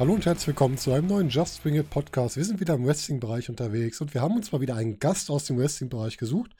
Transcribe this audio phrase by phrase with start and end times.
[0.00, 2.36] Hallo und herzlich willkommen zu einem neuen Just Bring It Podcast.
[2.38, 5.44] Wir sind wieder im Wrestling-Bereich unterwegs und wir haben uns mal wieder einen Gast aus
[5.44, 6.56] dem Wrestling-Bereich gesucht,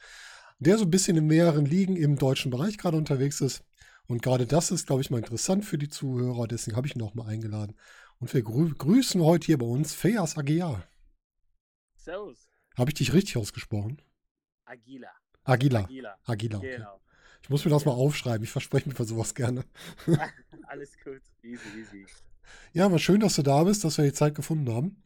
[0.59, 3.63] der so ein bisschen in mehreren Ligen im deutschen Bereich gerade unterwegs ist.
[4.05, 6.47] Und gerade das ist, glaube ich, mal interessant für die Zuhörer.
[6.47, 7.73] Deswegen habe ich ihn auch mal eingeladen.
[8.21, 10.87] Und wir grü grüßen heute hier bei uns Feas Aguiar.
[11.95, 12.47] Servus.
[12.77, 13.99] Habe ich dich richtig ausgesprochen?
[14.63, 15.09] Agila.
[15.43, 15.85] Agila.
[15.85, 16.17] Agila.
[16.25, 16.57] Agila.
[16.59, 16.77] Okay.
[16.77, 17.01] Genau.
[17.41, 18.43] Ich muss mir das mal aufschreiben.
[18.43, 19.65] Ich verspreche mir für sowas gerne.
[20.67, 21.21] Alles gut.
[21.41, 22.05] Easy, easy.
[22.73, 25.03] Ja, aber schön, dass du da bist, dass wir die Zeit gefunden haben.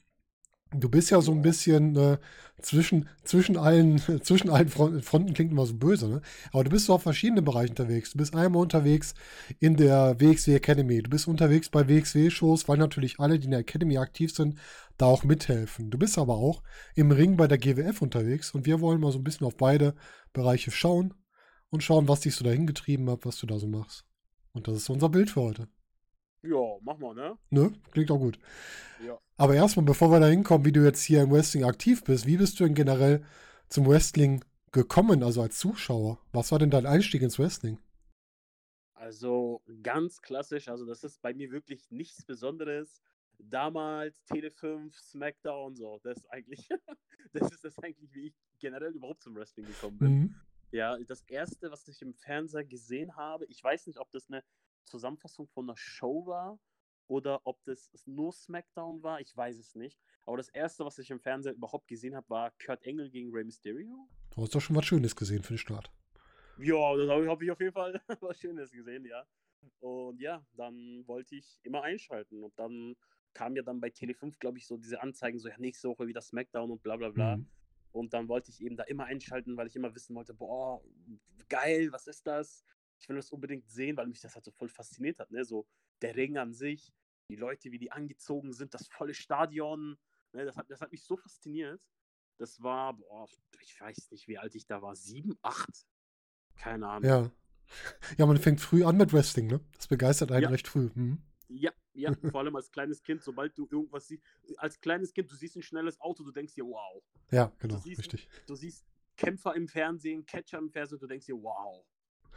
[0.80, 2.18] Du bist ja so ein bisschen äh,
[2.62, 6.22] zwischen, zwischen, allen, zwischen allen Fronten, klingt immer so böse, ne?
[6.52, 8.12] Aber du bist so auf verschiedenen Bereichen unterwegs.
[8.12, 9.14] Du bist einmal unterwegs
[9.60, 11.02] in der WXW Academy.
[11.02, 14.58] Du bist unterwegs bei WXW-Shows, weil natürlich alle, die in der Academy aktiv sind,
[14.98, 15.90] da auch mithelfen.
[15.90, 16.62] Du bist aber auch
[16.96, 19.96] im Ring bei der GWF unterwegs und wir wollen mal so ein bisschen auf beide
[20.34, 21.14] Bereiche schauen
[21.70, 24.06] und schauen, was dich so dahin getrieben hat, was du da so machst.
[24.54, 25.68] Und das ist unser Bild für heute.
[26.46, 27.38] Ja, mach mal, ne?
[27.50, 27.74] Ne?
[27.92, 28.40] Klingt auch gut.
[29.04, 29.18] Ja.
[29.38, 32.38] Aber erstmal, bevor wir da hinkommen, wie du jetzt hier im Wrestling aktiv bist, wie
[32.38, 33.26] bist du denn generell
[33.70, 36.20] zum Wrestling gekommen, also als Zuschauer?
[36.32, 37.80] Was war denn dein Einstieg ins Wrestling?
[38.94, 43.02] Also ganz klassisch, also das ist bei mir wirklich nichts Besonderes.
[43.38, 46.70] Damals Tele 5, SmackDown, so, das ist eigentlich,
[47.34, 50.12] das ist das eigentlich, wie ich generell überhaupt zum Wrestling gekommen bin.
[50.12, 50.36] Mhm.
[50.72, 54.44] Ja, das erste, was ich im Fernseher gesehen habe, ich weiß nicht, ob das eine
[54.86, 56.60] Zusammenfassung von einer Show war
[57.08, 60.00] oder ob das nur SmackDown war, ich weiß es nicht.
[60.26, 63.44] Aber das erste, was ich im Fernsehen überhaupt gesehen habe, war Kurt Engel gegen Rey
[63.44, 64.10] Mysterio.
[64.32, 65.92] Du hast doch schon was Schönes gesehen für den Start.
[66.58, 69.24] Ja, das habe ich auf jeden Fall was Schönes gesehen, ja.
[69.80, 72.44] Und ja, dann wollte ich immer einschalten.
[72.44, 72.96] Und dann
[73.34, 76.22] kam ja dann bei Tele5, glaube ich, so diese Anzeigen, so ja, nächste Woche wieder
[76.22, 77.38] SmackDown und bla bla bla.
[77.38, 77.48] Mhm.
[77.92, 80.82] Und dann wollte ich eben da immer einschalten, weil ich immer wissen wollte, boah,
[81.48, 82.66] geil, was ist das?
[83.06, 85.30] Ich will das unbedingt sehen, weil mich das halt so voll fasziniert hat.
[85.30, 85.46] Ne?
[85.46, 85.68] So
[86.02, 86.92] der Ring an sich,
[87.30, 89.96] die Leute, wie die angezogen sind, das volle Stadion.
[90.34, 90.44] Ne?
[90.46, 91.88] Das, hat, das hat mich so fasziniert.
[92.38, 93.28] Das war, boah,
[93.62, 94.96] ich weiß nicht, wie alt ich da war.
[94.96, 95.86] Sieben, acht?
[96.56, 97.10] Keine Ahnung.
[97.10, 97.32] Ja.
[98.18, 99.60] Ja, man fängt früh an mit Wrestling, ne?
[99.76, 100.50] Das begeistert einen ja.
[100.50, 100.90] recht früh.
[100.96, 101.22] Mhm.
[101.48, 104.24] Ja, ja, vor allem als kleines Kind, sobald du irgendwas siehst,
[104.58, 107.04] als kleines Kind, du siehst ein schnelles Auto, du denkst dir, wow.
[107.32, 108.28] Ja, genau, du siehst, richtig.
[108.48, 111.86] Du siehst Kämpfer im Fernsehen, Catcher im Fernsehen, du denkst dir, wow.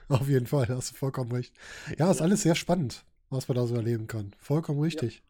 [0.21, 1.55] Auf jeden Fall, da hast du vollkommen recht.
[1.99, 2.25] Ja, ist ja.
[2.25, 4.35] alles sehr spannend, was man da so erleben kann.
[4.39, 5.17] Vollkommen richtig.
[5.17, 5.23] Ja.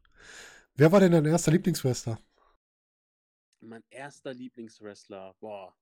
[0.77, 2.21] Wer war denn dein erster Lieblingswrestler?
[3.61, 5.75] Mein erster Lieblingswrestler, boah.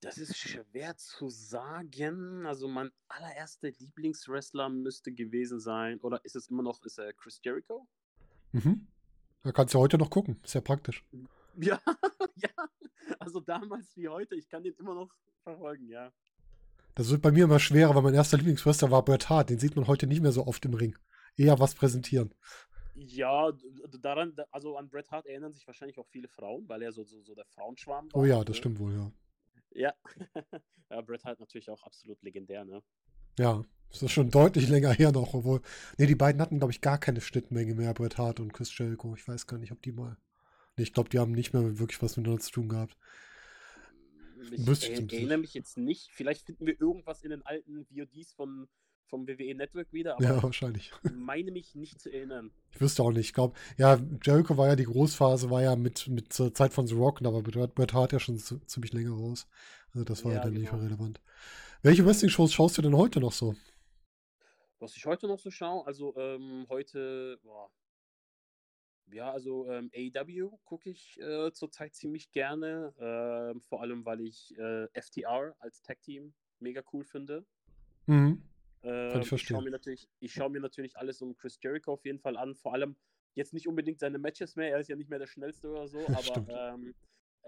[0.00, 2.46] Das ist schwer zu sagen.
[2.46, 7.40] Also mein allererster Lieblingswrestler müsste gewesen sein, oder ist es immer noch, ist er Chris
[7.42, 7.88] Jericho?
[8.52, 8.86] Mhm.
[9.42, 10.40] Da kannst du heute noch gucken.
[10.44, 11.04] Ist ja praktisch.
[11.60, 11.80] Ja,
[12.36, 12.50] ja.
[13.18, 16.12] Also damals wie heute, ich kann den immer noch verfolgen, ja.
[16.98, 19.50] Das wird bei mir immer schwerer, weil mein erster Lieblingswrestler war Bret Hart.
[19.50, 20.96] Den sieht man heute nicht mehr so oft im Ring.
[21.36, 22.34] Eher was präsentieren.
[22.96, 23.52] Ja,
[24.00, 27.22] daran, also an Bret Hart erinnern sich wahrscheinlich auch viele Frauen, weil er so, so,
[27.22, 28.20] so der Frauenschwarm war.
[28.20, 28.54] Oh ja, das ne?
[28.56, 29.12] stimmt wohl, ja.
[29.70, 29.94] Ja.
[30.90, 32.82] ja, Bret Hart natürlich auch absolut legendär, ne?
[33.38, 35.60] Ja, das ist schon deutlich länger her noch, obwohl.
[35.98, 39.14] Ne, die beiden hatten, glaube ich, gar keine Schnittmenge mehr, Bret Hart und Chris Jericho.
[39.14, 40.16] Ich weiß gar nicht, ob die mal.
[40.76, 42.96] Ne, ich glaube, die haben nicht mehr wirklich was miteinander zu tun gehabt.
[44.52, 46.10] Ich er, erinnere mich jetzt nicht.
[46.12, 48.68] Vielleicht finden wir irgendwas in den alten VODs von,
[49.06, 50.14] vom WWE Network wieder.
[50.14, 50.92] Aber ja, wahrscheinlich.
[51.02, 52.50] Ich meine mich nicht zu erinnern.
[52.72, 53.26] Ich wüsste auch nicht.
[53.26, 56.86] Ich glaube, ja, Jericho war ja die Großphase, war ja mit, mit zur Zeit von
[56.86, 59.46] The Rock, aber Bret Hart ja schon ziemlich länger raus.
[59.92, 60.62] Also das war ja, dann genau.
[60.62, 61.20] nicht mehr relevant.
[61.82, 63.54] Welche Wrestling-Shows schaust du denn heute noch so?
[64.80, 67.70] Was ich heute noch so schaue, also ähm, heute, boah,
[69.12, 74.56] ja, also ähm, AEW gucke ich äh, zurzeit ziemlich gerne, äh, vor allem weil ich
[74.58, 77.44] äh, FTR als Tag-Team mega cool finde.
[78.06, 78.42] Mhm.
[78.82, 82.18] Ähm, ich, ich schaue mir, natürlich, schau mir natürlich alles um Chris Jericho auf jeden
[82.18, 82.96] Fall an, vor allem
[83.34, 85.98] jetzt nicht unbedingt seine Matches mehr, er ist ja nicht mehr der Schnellste oder so,
[86.08, 86.94] aber ähm,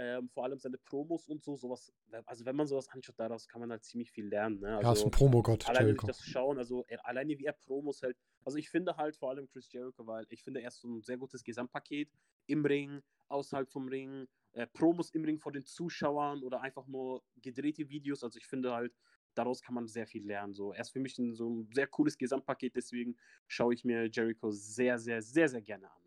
[0.01, 1.93] ähm, vor allem seine Promos und so, sowas,
[2.25, 4.59] also wenn man sowas anschaut, daraus kann man halt ziemlich viel lernen.
[4.61, 4.79] Ne?
[4.79, 6.07] Also, ja, ist ein Promogott, Alleine Jericho.
[6.07, 8.17] das schauen, also er, alleine wie er Promos hält.
[8.43, 11.03] Also ich finde halt vor allem Chris Jericho, weil ich finde, er ist so ein
[11.03, 12.11] sehr gutes Gesamtpaket
[12.47, 17.23] im Ring, außerhalb vom Ring, äh, Promos im Ring vor den Zuschauern oder einfach nur
[17.43, 18.25] gedrehte Videos.
[18.25, 18.95] Also ich finde halt,
[19.35, 20.55] daraus kann man sehr viel lernen.
[20.55, 23.19] So, er ist für mich ein, so ein sehr cooles Gesamtpaket, deswegen
[23.49, 26.01] schaue ich mir Jericho sehr, sehr, sehr, sehr gerne an.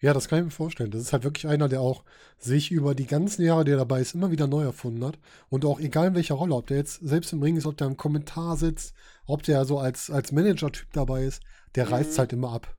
[0.00, 0.90] Ja, das kann ich mir vorstellen.
[0.92, 2.04] Das ist halt wirklich einer, der auch
[2.38, 5.18] sich über die ganzen Jahre, die er dabei ist, immer wieder neu erfunden hat.
[5.48, 7.88] Und auch egal in welcher Rolle, ob der jetzt selbst im Ring ist, ob der
[7.88, 8.94] im Kommentar sitzt,
[9.26, 11.42] ob der so als, als Manager-Typ dabei ist,
[11.74, 11.92] der mhm.
[11.92, 12.76] reißt halt immer ab.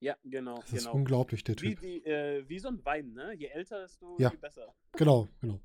[0.00, 0.94] Ja, genau, Das ist genau.
[0.96, 1.80] unglaublich, der Typ.
[1.82, 3.34] wie, äh, wie so ein Wein, ne?
[3.36, 4.30] Je älter desto Ja.
[4.30, 4.74] je besser.
[4.92, 5.60] Genau, genau.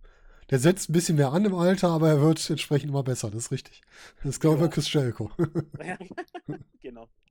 [0.49, 3.31] Der setzt ein bisschen mehr an im Alter, aber er wird entsprechend immer besser.
[3.31, 3.81] Das ist richtig.
[4.17, 5.31] Das ist, glaube ich, bei Chris Jericho.
[6.81, 7.09] genau.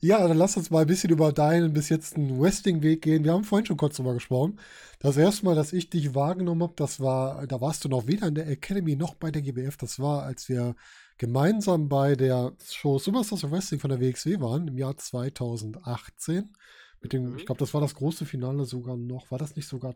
[0.00, 3.24] Ja, dann lass uns mal ein bisschen über deinen bis jetzt einen Wrestling-Weg gehen.
[3.24, 4.60] Wir haben vorhin schon kurz drüber gesprochen.
[5.00, 8.26] Das erste Mal, dass ich dich wahrgenommen habe, das war, da warst du noch weder
[8.28, 9.76] in der Academy noch bei der GBF.
[9.78, 10.74] Das war, als wir
[11.16, 16.52] gemeinsam bei der Show Superstars of Wrestling von der WXW waren, im Jahr 2018.
[17.00, 17.38] Mit dem, Mhm.
[17.38, 19.30] ich glaube, das war das große Finale sogar noch.
[19.30, 19.94] War das nicht sogar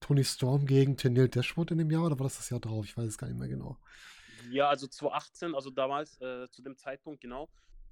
[0.00, 2.84] Tony Storm gegen Tenille Dashwood in dem Jahr oder war das das Jahr drauf?
[2.84, 3.76] Ich weiß es gar nicht mehr genau.
[4.50, 7.48] Ja, also 2018, also damals, äh, zu dem Zeitpunkt, genau.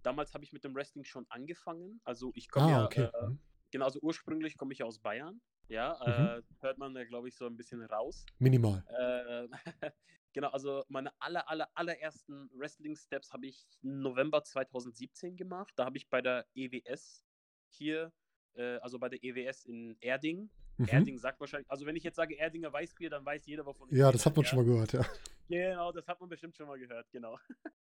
[0.06, 2.00] Damals habe ich mit dem Wrestling schon angefangen.
[2.04, 3.10] Also ich komme Ah, ja, okay.
[3.12, 3.40] äh, Mhm.
[3.72, 5.40] genau, also ursprünglich komme ich aus Bayern.
[5.66, 6.42] Ja, Mhm.
[6.42, 8.24] äh, hört man glaube ich, so ein bisschen raus.
[8.38, 8.84] Minimal.
[8.88, 9.48] Äh,
[10.32, 15.72] genau, also meine aller, aller, allerersten Wrestling-Steps habe ich im November 2017 gemacht.
[15.74, 17.24] Da habe ich bei der EWS
[17.66, 18.12] hier,
[18.54, 20.48] äh, also bei der EWS in Erding.
[20.76, 20.86] Mhm.
[20.88, 23.96] Erding sagt wahrscheinlich, also wenn ich jetzt sage Erdinger Weißbier, dann weiß jeder, wovon ich
[23.98, 24.50] Ja, das hat man ja.
[24.50, 25.04] schon mal gehört, ja.
[25.48, 27.40] Genau, das hat man bestimmt schon mal gehört, genau.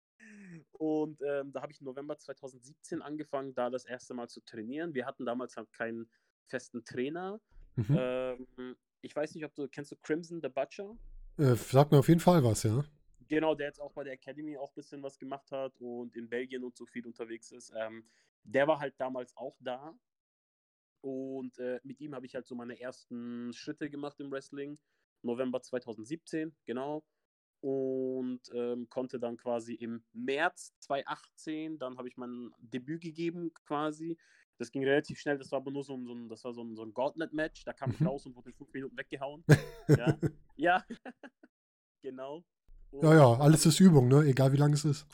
[0.71, 4.93] Und ähm, da habe ich November 2017 angefangen, da das erste Mal zu trainieren.
[4.93, 6.09] Wir hatten damals halt keinen
[6.47, 7.39] festen Trainer.
[7.75, 7.95] Mhm.
[7.97, 10.97] Ähm, ich weiß nicht, ob du kennst du Crimson the Butcher?
[11.37, 12.83] Äh, sag mir auf jeden Fall was, ja.
[13.27, 16.29] Genau, der jetzt auch bei der Academy auch ein bisschen was gemacht hat und in
[16.29, 17.73] Belgien und so viel unterwegs ist.
[17.75, 18.05] Ähm,
[18.43, 19.93] der war halt damals auch da.
[21.01, 24.79] Und äh, mit ihm habe ich halt so meine ersten Schritte gemacht im Wrestling.
[25.21, 27.03] November 2017, genau.
[27.67, 34.17] Und ähm, konnte dann quasi im März 2018, dann habe ich mein Debüt gegeben quasi.
[34.57, 36.63] Das ging relativ schnell, das war aber nur so ein, so ein, das war so
[36.63, 37.65] ein, so ein Gauntlet-Match.
[37.65, 38.07] Da kam ich Mhm.
[38.07, 39.43] raus und wurde in fünf Minuten weggehauen.
[39.89, 40.17] ja,
[40.55, 40.85] ja.
[42.01, 42.45] genau.
[42.93, 44.23] Ja, ja, Und alles ist Übung, ne?
[44.23, 45.05] Egal wie lang es ist.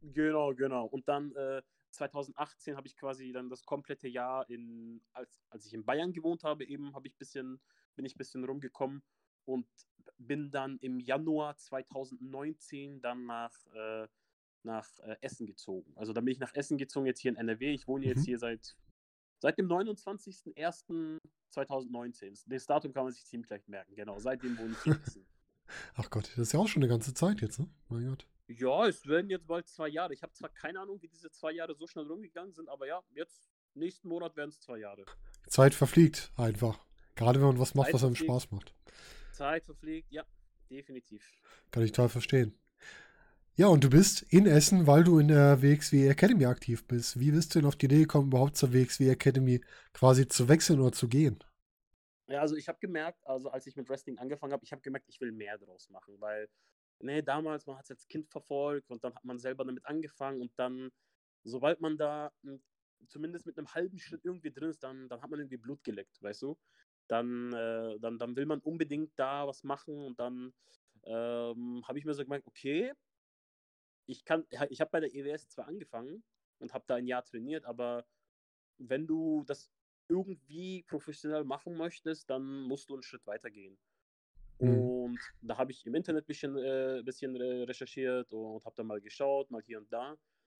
[0.00, 0.86] Genau, genau.
[0.86, 1.62] Und dann äh,
[1.92, 6.42] 2018 habe ich quasi dann das komplette Jahr in, als, als ich in Bayern gewohnt
[6.42, 7.60] habe, eben habe ich bisschen,
[7.94, 9.02] bin ich ein bisschen rumgekommen
[9.44, 9.66] und
[10.18, 14.06] bin dann im Januar 2019 dann nach, äh,
[14.62, 15.92] nach äh, Essen gezogen.
[15.96, 17.72] Also dann bin ich nach Essen gezogen, jetzt hier in NRW.
[17.72, 18.24] Ich wohne jetzt Mhm.
[18.24, 18.76] hier seit,
[19.40, 22.42] seit dem 29.01.2019.
[22.46, 24.18] Das Datum kann man sich ziemlich leicht merken, genau.
[24.18, 25.26] Seitdem wohne ich hier in Essen.
[25.94, 27.68] Ach Gott, das ist ja auch schon eine ganze Zeit jetzt, ne?
[27.88, 28.26] Mein Gott.
[28.48, 30.12] Ja, es werden jetzt bald zwei Jahre.
[30.12, 33.00] Ich habe zwar keine Ahnung, wie diese zwei Jahre so schnell rumgegangen sind, aber ja,
[33.14, 35.04] jetzt nächsten Monat werden es zwei Jahre.
[35.46, 36.84] Zeit verfliegt einfach.
[37.14, 38.42] Gerade wenn man was macht, Zeit was einem verfliegt.
[38.42, 38.74] Spaß macht.
[39.42, 40.24] Zeit verfliegt, ja,
[40.70, 41.24] definitiv.
[41.72, 42.54] Kann ich total verstehen.
[43.56, 47.18] Ja, und du bist in Essen, weil du in der WXW Academy aktiv bist.
[47.20, 49.60] Wie bist du denn auf die Idee gekommen, überhaupt zur WXW Academy
[49.92, 51.38] quasi zu wechseln oder zu gehen?
[52.28, 55.06] Ja, also ich habe gemerkt, also als ich mit Wrestling angefangen habe, ich habe gemerkt,
[55.08, 56.48] ich will mehr draus machen, weil,
[57.00, 60.40] nee, damals, man hat es als Kind verfolgt und dann hat man selber damit angefangen
[60.40, 60.90] und dann,
[61.44, 62.62] sobald man da m,
[63.08, 66.22] zumindest mit einem halben Schritt irgendwie drin ist, dann, dann hat man irgendwie Blut geleckt,
[66.22, 66.56] weißt du?
[67.08, 70.52] Dann, äh, dann, dann will man unbedingt da was machen und dann
[71.04, 72.92] ähm, habe ich mir so gemerkt, okay,
[74.06, 76.22] ich kann, ich habe bei der EWS zwar angefangen
[76.58, 78.04] und habe da ein Jahr trainiert, aber
[78.78, 79.70] wenn du das
[80.08, 83.78] irgendwie professionell machen möchtest, dann musst du einen Schritt weiter gehen.
[84.58, 84.68] Mhm.
[84.68, 89.00] Und da habe ich im Internet ein bisschen, äh, bisschen recherchiert und habe dann mal
[89.00, 90.16] geschaut, mal hier und da.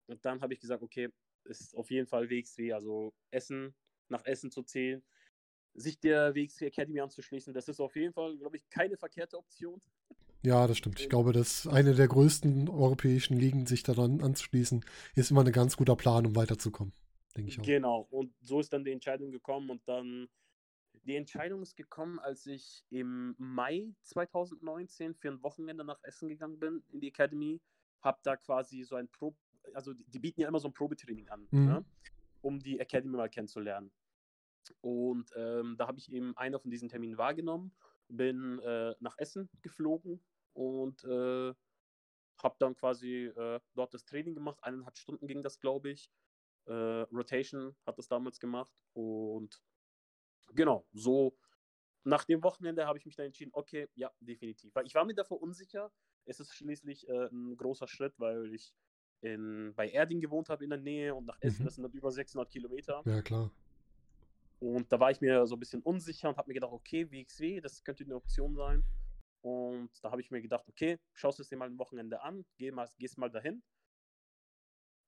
[0.07, 1.09] Und dann habe ich gesagt, okay,
[1.45, 3.73] ist auf jeden Fall WXW, also Essen,
[4.09, 5.03] nach Essen zu zählen,
[5.73, 9.81] sich der WXW Academy anzuschließen, das ist auf jeden Fall, glaube ich, keine verkehrte Option.
[10.43, 10.99] Ja, das stimmt.
[10.99, 14.83] Ich Und- glaube, dass eine der größten europäischen Ligen, sich daran anzuschließen,
[15.15, 16.93] ist immer ein ganz guter Plan, um weiterzukommen.
[17.35, 17.63] Denke ich auch.
[17.65, 20.27] Genau, und so ist dann die Entscheidung gekommen und dann
[21.05, 26.59] die Entscheidung ist gekommen, als ich im Mai 2019 für ein Wochenende nach Essen gegangen
[26.59, 27.59] bin in die Academy,
[28.01, 29.35] habe da quasi so ein Pro,
[29.73, 31.65] also die die bieten ja immer so ein Probetraining an, Mhm.
[31.65, 31.85] ne?
[32.41, 33.91] um die Academy mal kennenzulernen.
[34.81, 37.75] Und ähm, da habe ich eben einer von diesen Terminen wahrgenommen,
[38.07, 41.53] bin äh, nach Essen geflogen und äh,
[42.41, 44.59] habe dann quasi äh, dort das Training gemacht.
[44.61, 46.11] Eineinhalb Stunden ging das, glaube ich.
[46.65, 48.73] Äh, Rotation hat das damals gemacht.
[48.93, 49.61] Und
[50.53, 51.37] genau, so
[52.03, 54.75] nach dem Wochenende habe ich mich dann entschieden, okay, ja, definitiv.
[54.75, 55.91] Weil ich war mir davor unsicher.
[56.25, 58.73] Es ist schließlich äh, ein großer Schritt, weil ich
[59.21, 61.65] in, bei Erding gewohnt habe in der Nähe und nach Essen, Mhm.
[61.65, 63.01] das sind dann über 600 Kilometer.
[63.05, 63.51] Ja, klar.
[64.63, 67.59] Und da war ich mir so ein bisschen unsicher und habe mir gedacht, okay, WXW,
[67.59, 68.81] das könnte eine Option sein.
[69.41, 72.45] Und da habe ich mir gedacht, okay, schaust du es dir mal ein Wochenende an,
[72.57, 73.61] geh mal, gehst mal dahin.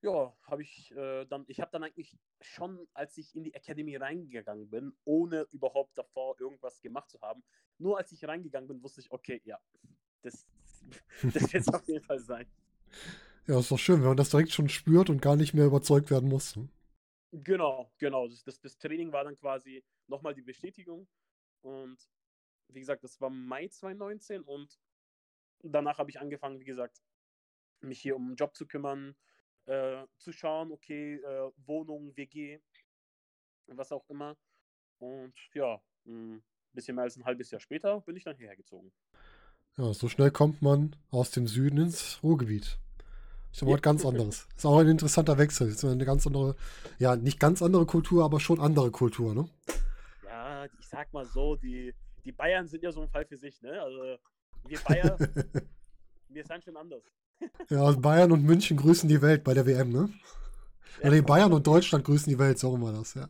[0.02, 3.96] Ja, habe ich äh, dann, ich habe dann eigentlich schon, als ich in die Academy
[3.96, 7.42] reingegangen bin, ohne überhaupt davor irgendwas gemacht zu haben,
[7.78, 9.58] nur als ich reingegangen bin, wusste ich, okay, ja,
[10.22, 10.46] das,
[11.34, 12.46] das wird es auf jeden Fall sein.
[13.48, 16.12] Ja, ist doch schön, wenn man das direkt schon spürt und gar nicht mehr überzeugt
[16.12, 16.60] werden muss.
[17.44, 18.28] Genau, genau.
[18.28, 21.08] Das, das, das Training war dann quasi nochmal die Bestätigung.
[21.62, 21.98] Und
[22.70, 24.80] wie gesagt, das war Mai 2019 und
[25.64, 27.02] danach habe ich angefangen, wie gesagt,
[27.82, 29.16] mich hier um einen Job zu kümmern,
[29.66, 32.60] äh, zu schauen, okay, äh, Wohnung, WG,
[33.68, 34.38] was auch immer.
[35.00, 38.92] Und ja, ein bisschen mehr als ein halbes Jahr später bin ich dann hierher gezogen.
[39.78, 42.80] Ja, so schnell kommt man aus dem Süden ins Ruhrgebiet.
[43.56, 43.78] Ist aber Ja.
[43.78, 44.48] was ganz anderes.
[44.58, 45.70] Ist auch ein interessanter Wechsel.
[45.70, 46.58] Ist eine ganz andere,
[47.00, 49.48] ja, nicht ganz andere Kultur, aber schon andere Kultur, ne?
[50.26, 51.94] Ja, ich sag mal so, die,
[52.26, 53.82] die Bayern sind ja so ein Fall für sich, ne?
[53.82, 54.18] Also
[54.68, 55.18] wir Bayern,
[56.28, 57.02] wir sind schon anders.
[57.70, 60.10] Ja, also Bayern und München grüßen die Welt bei der WM, ne?
[61.02, 63.30] Ja, nee, Bayern und Deutschland grüßen die Welt, so rum war das, ja.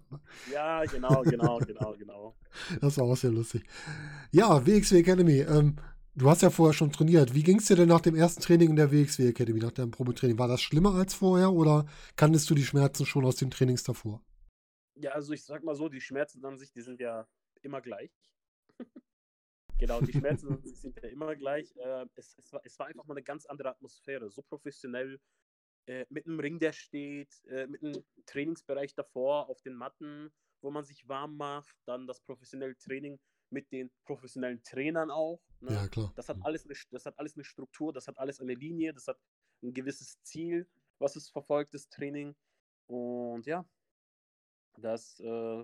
[0.51, 2.35] Ja, genau, genau, genau, genau.
[2.81, 3.63] Das war auch sehr lustig.
[4.31, 5.41] Ja, WXW Academy.
[5.41, 5.75] Ähm,
[6.15, 7.33] du hast ja vorher schon trainiert.
[7.33, 9.91] Wie ging es dir denn nach dem ersten Training in der WXW Academy, nach deinem
[9.91, 10.39] Probetraining?
[10.39, 14.21] War das schlimmer als vorher oder kanntest du die Schmerzen schon aus den Trainings davor?
[14.95, 17.27] Ja, also ich sag mal so, die Schmerzen an sich, die sind ja
[17.61, 18.11] immer gleich.
[19.77, 21.75] genau, die Schmerzen an sich sind ja immer gleich.
[21.75, 25.19] Äh, es, es, war, es war einfach mal eine ganz andere Atmosphäre, so professionell.
[25.87, 30.31] Äh, mit einem Ring, der steht, äh, mit einem Trainingsbereich davor auf den Matten,
[30.61, 33.19] wo man sich warm macht, dann das professionelle Training
[33.55, 35.41] mit den professionellen Trainern auch.
[35.61, 35.73] Ne?
[35.73, 36.11] Ja, klar.
[36.15, 39.07] Das hat, alles eine, das hat alles eine Struktur, das hat alles eine Linie, das
[39.07, 39.17] hat
[39.63, 40.67] ein gewisses Ziel,
[40.99, 42.35] was es verfolgt, das Training.
[42.87, 43.65] Und ja,
[44.77, 45.63] das, äh,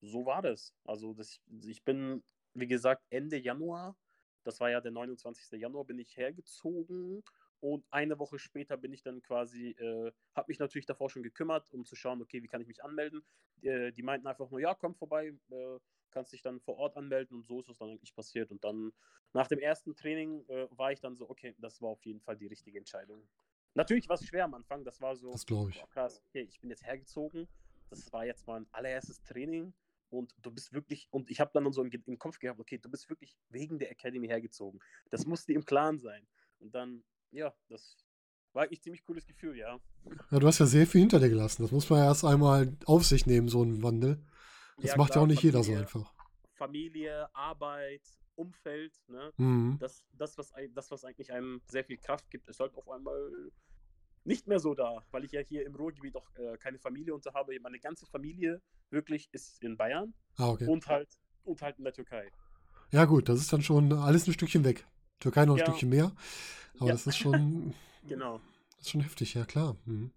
[0.00, 0.72] so war das.
[0.84, 2.22] Also das, ich bin,
[2.54, 3.96] wie gesagt, Ende Januar,
[4.44, 5.60] das war ja der 29.
[5.60, 7.24] Januar, bin ich hergezogen
[7.60, 11.68] und eine Woche später bin ich dann quasi, äh, habe mich natürlich davor schon gekümmert,
[11.72, 13.24] um zu schauen, okay, wie kann ich mich anmelden.
[13.62, 15.78] Äh, die meinten einfach nur, ja, komm vorbei, äh,
[16.14, 18.50] kannst dich dann vor Ort anmelden und so ist es dann eigentlich passiert.
[18.50, 18.92] Und dann
[19.34, 22.36] nach dem ersten Training äh, war ich dann so, okay, das war auf jeden Fall
[22.36, 23.28] die richtige Entscheidung.
[23.74, 25.80] Natürlich war es schwer am Anfang, das war so, Das glaube ich.
[25.80, 27.48] boah, krass, okay, ich bin jetzt hergezogen,
[27.90, 29.74] das war jetzt mein allererstes Training
[30.10, 32.88] und du bist wirklich, und ich habe dann so im, im Kopf gehabt, okay, du
[32.88, 34.78] bist wirklich wegen der Academy hergezogen.
[35.10, 36.24] Das muss dir im Klaren sein.
[36.60, 37.02] Und dann,
[37.32, 37.96] ja, das
[38.52, 39.80] war eigentlich ziemlich cooles Gefühl, ja.
[40.30, 41.62] Ja, du hast ja sehr viel hinter dir gelassen.
[41.62, 44.24] Das muss man ja erst einmal auf sich nehmen, so ein Wandel.
[44.76, 45.80] Das Ja, macht ja klar, auch nicht jeder so Familie.
[45.82, 46.12] einfach.
[46.54, 48.02] Familie, Arbeit,
[48.36, 49.32] Umfeld, ne?
[49.36, 49.76] Mhm.
[49.80, 53.30] Das, das, was, das, was eigentlich einem sehr viel Kraft gibt, ist halt auf einmal
[54.24, 57.32] nicht mehr so da, weil ich ja hier im Ruhrgebiet auch äh, keine Familie unter
[57.34, 57.58] habe.
[57.60, 60.66] Meine ganze Familie wirklich ist in Bayern Ah, okay.
[60.66, 61.08] und halt
[61.44, 62.30] und halt in der Türkei.
[62.90, 64.86] Ja, gut, das ist dann schon alles ein Stückchen weg.
[65.20, 65.66] Türkei noch ein Ja.
[65.66, 66.12] Stückchen mehr.
[66.78, 66.92] Aber Ja.
[66.92, 67.74] das ist schon,
[68.08, 68.40] Genau.
[68.76, 69.76] das ist schon heftig, ja klar.
[69.84, 70.10] Mhm.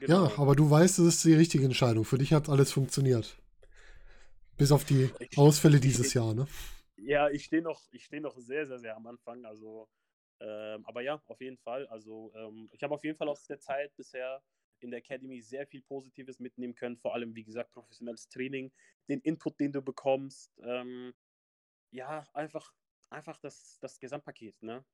[0.00, 0.26] genau.
[0.26, 2.04] Ja, aber du weißt, es ist die richtige Entscheidung.
[2.04, 3.38] Für dich hat alles funktioniert.
[4.58, 6.46] Bis auf die Ausfälle dieses Jahr, ne?
[6.96, 9.44] Ja, ich stehe noch, ich stehe noch sehr, sehr, sehr am Anfang.
[9.44, 9.88] Also,
[10.40, 11.86] ähm, aber ja, auf jeden Fall.
[11.86, 14.42] Also, ähm, ich habe auf jeden Fall aus der Zeit bisher
[14.80, 16.96] in der Academy sehr viel Positives mitnehmen können.
[16.96, 18.72] Vor allem, wie gesagt, professionelles Training,
[19.08, 20.58] den Input, den du bekommst.
[20.62, 21.14] Ähm,
[21.90, 22.74] ja, einfach,
[23.10, 24.84] einfach das, das Gesamtpaket, ne?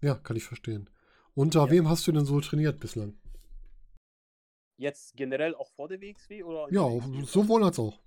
[0.00, 0.88] Ja, kann ich verstehen.
[1.34, 1.70] Unter Ja.
[1.70, 3.18] wem hast du denn so trainiert bislang?
[4.76, 6.72] Jetzt generell auch vor der WXW oder?
[6.72, 6.86] Ja,
[7.24, 7.98] sowohl als auch.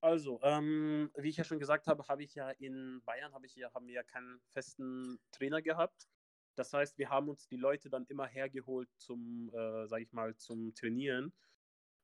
[0.00, 3.56] Also, ähm, wie ich ja schon gesagt habe, habe ich ja in Bayern habe ich
[3.56, 6.08] ja, haben wir ja keinen festen Trainer gehabt.
[6.54, 10.36] Das heißt, wir haben uns die Leute dann immer hergeholt zum, äh, sage ich mal,
[10.36, 11.32] zum Trainieren.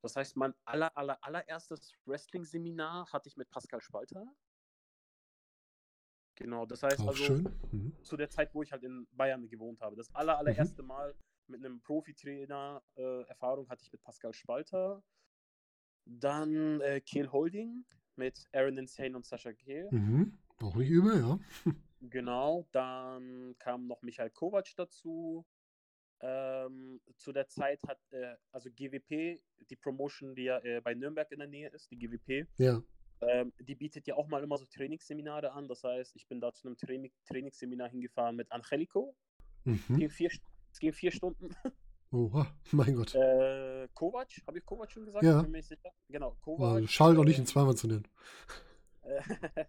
[0.02, 4.26] Das heißt, mein aller, aller, allererstes Wrestling-Seminar hatte ich mit Pascal Spalter.
[6.36, 7.42] Genau, das heißt Auch also.
[7.70, 7.96] Mhm.
[8.02, 9.96] zu der Zeit, wo ich halt in Bayern gewohnt habe.
[9.96, 11.14] Das aller, allererste Mal
[11.46, 15.02] mit einem Profitrainer äh, Erfahrung hatte ich mit Pascal Spalter.
[16.06, 17.84] Dann äh, Kehl Holding
[18.16, 19.88] mit Aaron Insane und Sascha Kehl.
[19.90, 20.38] Mhm.
[20.62, 21.38] Auch nicht übel, ja.
[22.00, 22.66] Genau.
[22.72, 25.46] Dann kam noch Michael Kovac dazu.
[26.20, 31.30] Ähm, zu der Zeit hat, äh, also GWP, die Promotion, die ja äh, bei Nürnberg
[31.32, 32.82] in der Nähe ist, die GWP, Ja.
[33.22, 35.66] ähm, die bietet ja auch mal immer so Trainingsseminare an.
[35.68, 39.14] Das heißt, ich bin da zu einem Training Trainingsseminar hingefahren mit Angelico.
[39.64, 39.98] Es Mhm.
[39.98, 40.30] ging vier,
[40.72, 41.48] es ging vier Stunden.
[42.14, 43.12] Oha, mein Gott.
[43.14, 45.24] Äh, Kovac, habe ich Kovac schon gesagt?
[45.24, 45.42] Ja.
[45.42, 45.92] Bin mir nicht sicher.
[46.08, 46.88] Genau, Äh, Kovac.
[46.88, 48.06] Schade doch nicht, ihn ähm, zweimal zu nennen.
[49.02, 49.20] äh,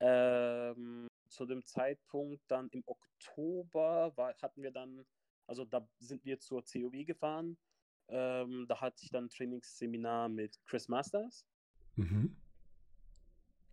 [0.00, 5.04] ähm, zu dem Zeitpunkt dann im Oktober war, hatten wir dann,
[5.46, 7.58] also da sind wir zur COW gefahren.
[8.08, 11.44] Ähm, da hatte ich dann ein Trainingsseminar mit Chris Masters.
[11.96, 12.36] Mhm.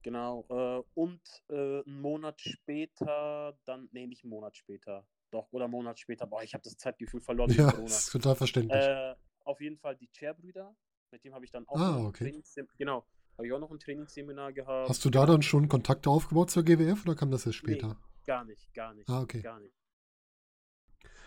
[0.01, 0.45] Genau.
[0.49, 5.07] Äh, und äh, einen Monat später, dann, nee, nicht einen Monat später.
[5.33, 6.27] Doch, oder einen Monat später.
[6.27, 7.85] Boah, ich habe das Zeitgefühl verloren Ja, Corona.
[7.87, 8.83] ist total verständlich.
[8.83, 10.75] Äh, auf jeden Fall die Chair-Brüder.
[11.09, 12.43] Mit dem habe ich dann auch Ah, noch ein okay.
[12.77, 13.03] Genau,
[13.37, 14.89] habe ich auch noch ein Trainingsseminar gehabt.
[14.89, 17.73] Hast du da dann schon Kontakte aufgebaut zur GWF oder kam das erst Nee.
[17.73, 17.97] später?
[18.27, 19.09] Gar nicht, gar nicht.
[19.09, 19.41] Ah, okay.
[19.41, 19.75] Gar nicht.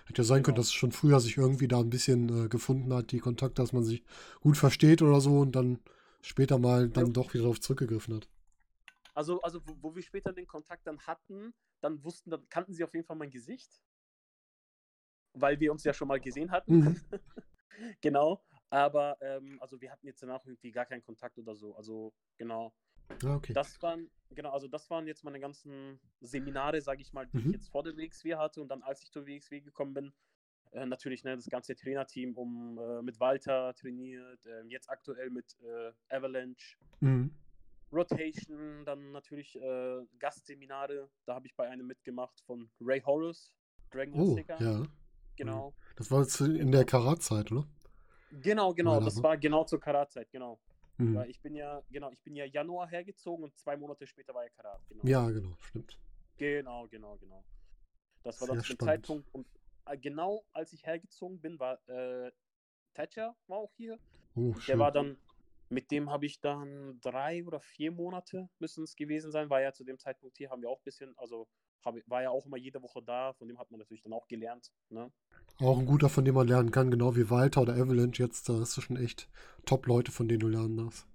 [0.06, 0.58] Hätte ja sein können, Genau.
[0.58, 3.72] dass es schon früher sich irgendwie da ein bisschen äh, gefunden hat, die Kontakte, dass
[3.72, 4.04] man sich
[4.40, 5.80] gut versteht oder so und dann
[6.22, 7.12] später mal dann Ja.
[7.12, 8.28] doch wieder darauf zurückgegriffen hat.
[9.14, 12.84] Also, also wo, wo wir später den Kontakt dann hatten, dann wussten, dann kannten sie
[12.84, 13.82] auf jeden Fall mein Gesicht.
[15.38, 16.76] Weil wir uns ja schon mal gesehen hatten.
[16.78, 17.00] Mhm.
[18.00, 18.42] genau.
[18.70, 21.76] Aber ähm, also wir hatten jetzt danach irgendwie gar keinen Kontakt oder so.
[21.76, 22.74] Also genau.
[23.22, 23.52] Ja, okay.
[23.52, 27.46] Das waren, genau, also das waren jetzt meine ganzen Seminare, sage ich mal, die Mhm.
[27.46, 30.12] ich jetzt vor der WXW hatte und dann, als ich zur WXW gekommen bin,
[30.72, 35.56] äh, natürlich ne, das ganze Trainerteam um äh, mit Walter trainiert, äh, jetzt aktuell mit
[35.62, 37.30] äh, Avalanche, Mhm.
[37.92, 43.52] Rotation, dann natürlich äh, Gastseminare, da habe ich bei einem mitgemacht von Ray Horus,
[43.92, 44.84] Dragon Oh, Sticker, ja.
[45.36, 45.74] Genau.
[45.96, 47.66] Das war jetzt in der Karatzeit, oder?
[48.30, 49.22] Genau, genau, das ne?
[49.22, 50.60] war genau zur Karatzeit, genau.
[50.98, 51.14] Mhm.
[51.14, 54.44] Weil ich bin ja, genau, ich bin ja Januar hergezogen und zwei Monate später war
[54.44, 55.04] ja Karat, genau.
[55.04, 55.98] Ja, genau, stimmt.
[56.38, 57.44] Genau, genau, genau.
[58.22, 59.06] Das war Sehr dann zu dem spannend.
[59.06, 59.34] Zeitpunkt.
[59.34, 59.46] Und
[59.86, 62.30] äh, genau als ich hergezogen bin, war äh,
[62.94, 63.98] Thatcher war auch hier.
[64.34, 64.78] Oh, Der schön.
[64.78, 65.18] war dann,
[65.68, 69.72] mit dem habe ich dann drei oder vier Monate müssen es gewesen sein, war ja
[69.72, 71.48] zu dem Zeitpunkt hier, haben wir auch ein bisschen, also
[71.84, 74.26] hab, war ja auch immer jede Woche da, von dem hat man natürlich dann auch
[74.28, 74.72] gelernt.
[74.90, 75.10] Ne?
[75.58, 78.22] Auch ein guter, von dem man lernen kann, genau wie Walter oder Avalanche.
[78.22, 79.28] Jetzt, da hast du schon echt
[79.64, 81.06] Top-Leute, von denen du lernen darfst.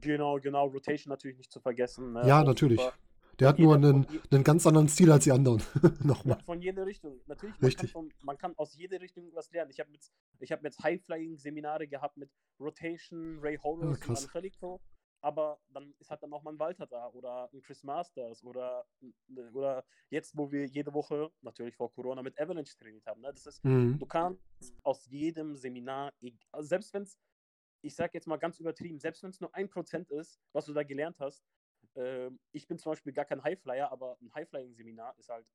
[0.00, 2.12] Genau, genau, Rotation natürlich nicht zu vergessen.
[2.12, 2.26] Ne?
[2.26, 2.80] Ja, Auch natürlich.
[2.80, 2.94] super.
[3.38, 5.62] Der hat nur einen, einen ganz anderen Stil als die anderen.
[6.02, 6.38] Nochmal.
[6.38, 7.20] Ja, von jeder Richtung.
[7.26, 7.92] Natürlich, man kann, Richtig.
[7.92, 9.70] von, man kann aus jeder Richtung was lernen.
[9.70, 10.12] Ich habe jetzt,
[10.50, 14.24] hab jetzt High-Flying-Seminare gehabt mit Rotation, Ray Horus und krass.
[14.26, 14.80] Angelico.
[15.20, 18.86] Aber dann ist halt dann auch mal ein Walter da oder ein Chris Masters oder,
[19.52, 23.20] oder jetzt, wo wir jede Woche, natürlich vor Corona, mit Avalanche trainiert haben.
[23.20, 23.32] Ne?
[23.32, 23.98] Das ist, Mhm.
[23.98, 24.40] du kannst
[24.82, 27.18] aus jedem Seminar, eg- also selbst wenn es,
[27.82, 30.72] ich sag jetzt mal ganz übertrieben, selbst wenn es nur ein Prozent ist, was du
[30.72, 31.44] da gelernt hast,
[31.94, 35.46] ähm, ich bin zum Beispiel gar kein Highflyer, aber ein Highflying-Seminar ist halt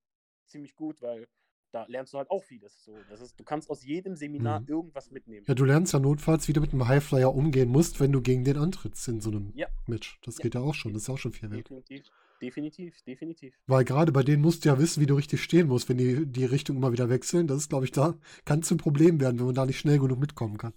[0.46, 1.27] ziemlich gut, weil
[1.74, 2.84] da lernst du halt auch vieles.
[2.84, 4.68] So, das ist, du kannst aus jedem Seminar Mhm.
[4.68, 5.44] irgendwas mitnehmen.
[5.48, 8.44] Ja, du lernst ja notfalls, wie du mit einem Highflyer umgehen musst, wenn du gegen
[8.44, 9.68] den antrittst in so einem Ja.
[9.88, 10.20] Match.
[10.24, 10.44] Das Ja.
[10.44, 10.94] geht ja auch schon.
[10.94, 11.68] Das ist auch schon viel wert.
[11.70, 12.06] Definitiv,
[12.42, 13.55] definitiv, definitiv.
[13.68, 16.25] Weil gerade bei denen musst du ja wissen, wie du richtig stehen musst, wenn die
[16.27, 17.48] die Richtung immer wieder wechseln.
[17.48, 18.14] Das ist, glaube ich, da
[18.46, 20.74] kann es ein Problem werden, wenn man da nicht schnell genug mitkommen kann.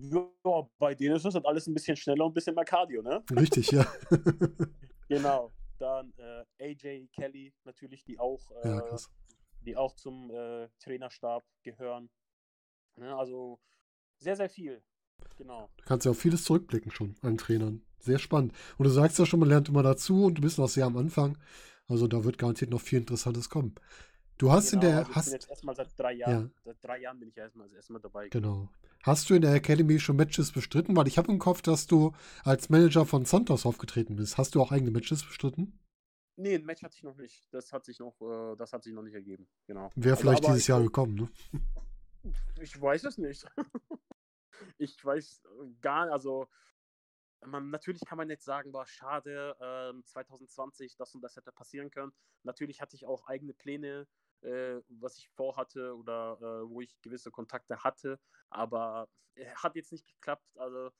[0.00, 0.26] Ja,
[0.78, 3.22] bei denen ist das halt alles ein bisschen schneller und ein bisschen mehr Cardio, ne?
[3.30, 3.86] Richtig, ja.
[5.08, 5.52] Genau.
[5.78, 9.10] Dann äh, AJ Kelly natürlich, die auch äh, ja, krass.
[9.66, 12.08] Die auch zum äh, Trainerstab gehören.
[12.96, 13.60] Ne, also
[14.18, 14.82] sehr, sehr viel.
[15.36, 15.70] Genau.
[15.76, 17.82] Du kannst ja auf vieles zurückblicken schon an Trainern.
[17.98, 18.52] Sehr spannend.
[18.78, 20.96] Und du sagst ja schon, man lernt immer dazu und du bist noch sehr am
[20.96, 21.36] Anfang.
[21.88, 23.74] Also da wird garantiert noch viel Interessantes kommen.
[24.38, 26.76] Du hast in genau, der, also ich hast, bin jetzt erstmal seit drei Jahren, seit
[26.82, 28.28] drei Jahren bin ich erstmal erstmal dabei.
[28.28, 28.68] Genau.
[29.02, 30.96] Hast du in der Academy schon Matches bestritten?
[30.96, 32.12] Weil ich habe im Kopf, dass du
[32.44, 34.36] als Manager von Santos aufgetreten bist.
[34.36, 35.78] Hast du auch eigene Matches bestritten?
[36.36, 37.52] Nee, ein Match hatte ich noch nicht.
[37.52, 39.48] Das hat sich noch, äh, das hat sich noch nicht ergeben.
[39.66, 39.90] Genau.
[39.96, 41.30] Wäre Also, vielleicht aber dieses ich- Jahr gekommen, ne?
[42.60, 43.46] Ich weiß es nicht.
[44.78, 46.48] ich weiß äh, gar also
[47.44, 51.90] man, natürlich kann man jetzt sagen, war schade, ähm, 2020 das und das hätte passieren
[51.90, 52.12] können.
[52.42, 54.08] Natürlich hatte ich auch eigene Pläne,
[54.40, 58.18] äh, was ich vorhatte oder äh, wo ich gewisse Kontakte hatte,
[58.48, 60.56] aber äh, hat jetzt nicht geklappt.
[60.56, 60.90] Also,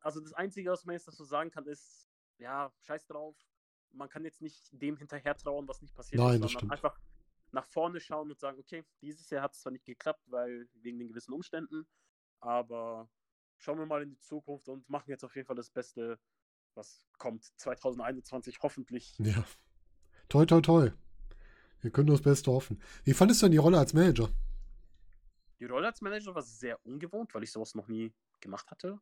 [0.00, 3.36] also das Einzige, was man jetzt dazu sagen kann, ist, ja, scheiß drauf.
[3.92, 6.72] Man kann jetzt nicht dem hinterher trauen, was nicht passiert Nein, ist, das sondern stimmt.
[6.72, 7.00] einfach
[7.52, 10.98] nach vorne schauen und sagen, okay, dieses Jahr hat es zwar nicht geklappt, weil wegen
[10.98, 11.86] den gewissen Umständen,
[12.40, 13.10] aber
[13.58, 16.18] schauen wir mal in die Zukunft und machen jetzt auf jeden Fall das Beste,
[16.74, 19.14] was kommt 2021 hoffentlich.
[19.18, 19.44] Ja.
[20.28, 20.90] Toi, toi, toi.
[21.80, 22.80] Wir können nur das Beste hoffen.
[23.04, 24.30] Wie fandest du denn die Rolle als Manager?
[25.58, 29.00] Die Rolle als Manager war sehr ungewohnt, weil ich sowas noch nie gemacht hatte.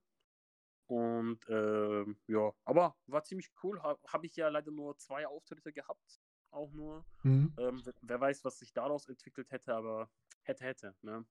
[0.89, 3.81] Und ähm, ja, aber war ziemlich cool.
[3.83, 6.21] Ha, Habe ich ja leider nur zwei Auftritte gehabt,
[6.51, 7.05] auch nur.
[7.23, 7.53] Mhm.
[7.59, 10.11] Ähm, wer- weiß, was sich daraus entwickelt hätte, aber
[10.43, 10.95] hätte, hätte.
[11.03, 11.27] Ne?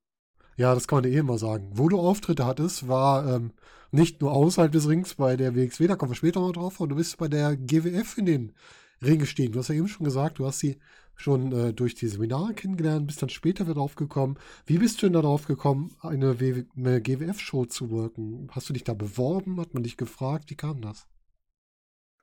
[0.58, 1.70] Ja, das kann man eh immer sagen.
[1.74, 3.54] Wo du Auftritte hattest, war ähm,
[3.92, 6.88] nicht nur außerhalb des Rings bei der WXW, da kommen wir später mal drauf, aber
[6.90, 8.56] du bist bei der GWF in den
[9.02, 9.54] Ring gestiegen.
[9.54, 10.80] Du hast ja eben schon gesagt, du hast sie
[11.18, 14.38] schon äh, durch die Seminare kennengelernt, bist dann später wieder draufgekommen.
[14.66, 18.48] Wie bist du denn darauf gekommen, eine, eine GWF-Show zu worken?
[18.52, 19.60] Hast du dich da beworben?
[19.60, 20.50] Hat man dich gefragt?
[20.50, 21.08] Wie kam das?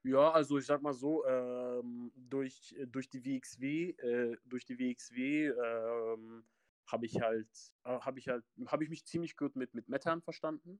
[0.04, 5.48] Ja, also ich sag mal so, ähm, durch, durch die WXW, äh, durch die WXW
[5.48, 6.44] ähm,
[6.86, 7.48] habe ich halt,
[7.84, 10.78] äh, habe ich halt, habe ich mich ziemlich gut mit, mit Metan verstanden.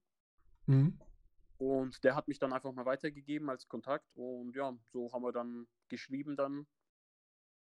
[0.67, 0.99] Mhm.
[1.57, 4.07] Und der hat mich dann einfach mal weitergegeben als Kontakt.
[4.15, 6.67] Und ja, so haben wir dann geschrieben dann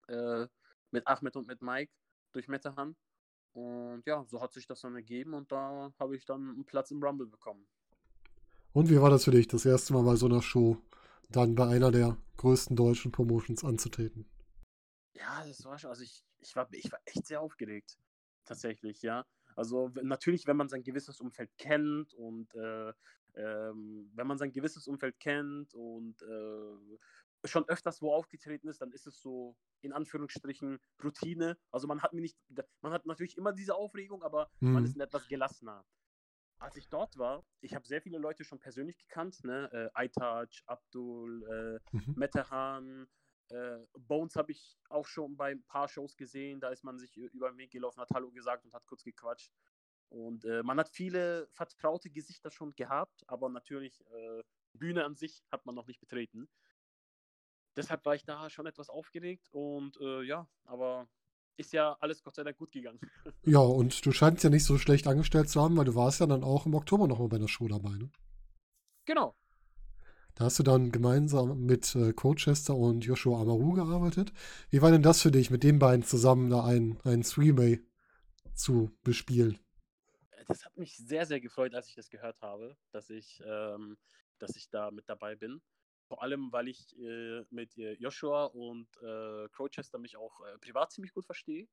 [0.09, 0.47] äh,
[0.91, 1.93] mit Ahmed und mit Mike
[2.33, 2.97] durch Metehan.
[3.53, 6.91] Und ja, so hat sich das dann ergeben und da habe ich dann einen Platz
[6.91, 7.67] im Rumble bekommen.
[8.73, 10.77] Und wie war das für dich, das erste Mal bei so einer Show
[11.31, 14.27] dann bei einer der größten deutschen Promotions anzutreten?
[15.15, 17.97] Ja, das war schon, also ich, ich, war, ich war echt sehr aufgeregt.
[18.45, 19.25] tatsächlich, ja.
[19.57, 22.93] Also natürlich, wenn man sein gewisses Umfeld kennt und äh,
[23.35, 26.99] ähm, wenn man sein gewisses Umfeld kennt und äh,
[27.45, 31.57] schon öfters wo aufgetreten ist, dann ist es so in Anführungsstrichen Routine.
[31.71, 32.39] Also man hat mir nicht,
[32.81, 34.73] man hat natürlich immer diese Aufregung, aber mhm.
[34.73, 35.85] man ist etwas gelassener.
[36.59, 39.71] Als ich dort war, ich habe sehr viele Leute schon persönlich gekannt, ne?
[39.95, 40.09] Äh,
[40.67, 42.15] Abdul, äh, mhm.
[42.17, 43.07] Metehan,
[43.51, 46.61] äh, Bones habe ich auch schon bei ein paar Shows gesehen.
[46.61, 49.53] Da ist man sich über den Weg gelaufen, hat Hallo gesagt und hat kurz gequatscht.
[50.09, 55.43] Und äh, man hat viele vertraute Gesichter schon gehabt, aber natürlich äh, Bühne an sich
[55.51, 56.49] hat man noch nicht betreten.
[57.77, 61.07] Deshalb war ich da schon etwas aufgeregt und äh, ja, aber
[61.57, 63.01] ist ja alles Gott sei Dank gut gegangen.
[63.45, 66.27] Ja, und du scheinst ja nicht so schlecht angestellt zu haben, weil du warst ja
[66.27, 68.11] dann auch im Oktober noch mal bei der Show dabei, ne?
[69.05, 69.37] Genau,
[70.37, 74.35] da hast du dann gemeinsam mit äh, Colchester und Joshua Amaru gearbeitet.
[74.69, 77.81] Wie war denn das für dich, mit den beiden zusammen da ein, ein Three-Way
[78.55, 79.59] zu bespielen?
[80.47, 83.97] Das hat mich sehr, sehr gefreut, als ich das gehört habe, dass ich, ähm,
[84.39, 85.63] dass ich da mit dabei bin.
[86.09, 90.93] Vor allem, weil ich äh, mit äh, Joshua und äh, Crowchester mich auch äh, privat
[90.93, 91.67] ziemlich gut verstehe.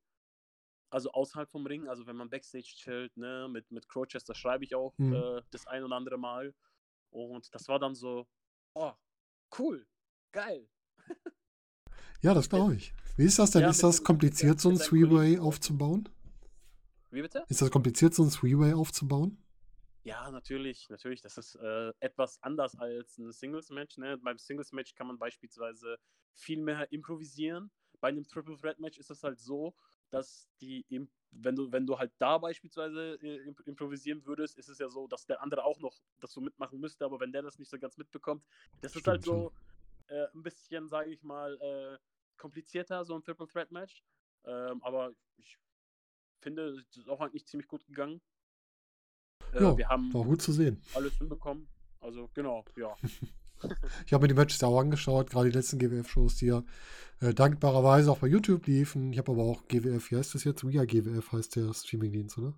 [0.90, 4.76] Also außerhalb vom Ring, also wenn man Backstage chillt, ne, mit, mit Crowchester schreibe ich
[4.76, 5.14] auch mhm.
[5.14, 6.54] Äh, das ein oder andere Mal.
[7.12, 8.28] Und das war dann so,
[8.74, 8.92] oh,
[9.60, 9.88] cool,
[10.32, 10.68] geil.
[12.22, 12.94] ja, das glaube ich.
[13.18, 13.62] Wie ist das denn?
[13.62, 16.10] Ja, ist das kompliziert, so ein Three-Way aufzubauen?
[17.12, 17.46] Wie bitte?
[17.48, 19.43] Ist das kompliziert, so ein Three-Way aufzubauen?
[20.06, 21.22] Ja, natürlich, natürlich.
[21.22, 23.98] Das ist äh, etwas anders als ein Singles-Match.
[23.98, 24.18] Ne?
[24.18, 25.98] Beim Singles-Match kann man beispielsweise
[26.34, 27.72] viel mehr improvisieren.
[28.02, 29.76] Bei einem Triple Threat Match ist es halt so,
[30.10, 30.86] dass die,
[31.32, 35.26] wenn du, wenn du halt da beispielsweise äh, improvisieren würdest, ist es ja so, dass
[35.26, 37.98] der andere auch noch das so mitmachen müsste, aber wenn der das nicht so ganz
[37.98, 38.46] mitbekommt,
[38.82, 39.54] das Stimmt, ist halt so
[40.08, 41.98] äh, ein bisschen, sage ich mal, äh,
[42.38, 44.04] komplizierter, so ein Triple Threat Match.
[44.44, 45.58] Ähm, aber ich
[46.42, 48.22] finde, es ist auch eigentlich ziemlich gut gegangen.
[49.54, 50.82] Äh, ja, wir haben war gut zu sehen.
[50.94, 51.68] Alles hinbekommen.
[52.02, 52.96] Also genau, ja.
[54.06, 56.64] ich habe mir die Matches auch angeschaut, gerade die letzten GWF-Shows, die ja
[57.22, 59.14] äh, dankbarerweise auch bei YouTube liefen.
[59.14, 60.66] Ich habe aber auch GWF, wie heißt das jetzt?
[60.66, 62.54] We GWF heißt der Streamingdienst, oder?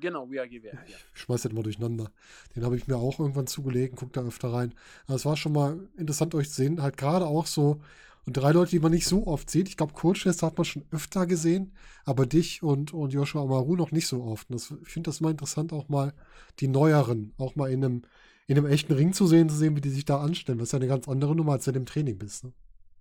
[0.00, 0.96] Genau, We GWF, ja.
[1.14, 2.10] Ich schmeiß das mal durcheinander.
[2.56, 4.74] Den habe ich mir auch irgendwann zugelegt, guck da öfter rein.
[5.06, 6.82] Aber es war schon mal interessant, euch zu sehen.
[6.82, 7.80] Halt gerade auch so,
[8.30, 9.68] und drei Leute, die man nicht so oft sieht.
[9.68, 13.90] Ich glaube, Coachester hat man schon öfter gesehen, aber dich und, und Joshua Amaru noch
[13.90, 14.48] nicht so oft.
[14.48, 16.14] Und das, ich finde das mal interessant, auch mal
[16.60, 18.02] die neueren, auch mal in einem
[18.46, 20.60] in einem echten Ring zu sehen, zu sehen, wie die sich da anstellen.
[20.60, 22.44] Was ja eine ganz andere Nummer, als wenn du im Training bist.
[22.44, 22.52] Ne?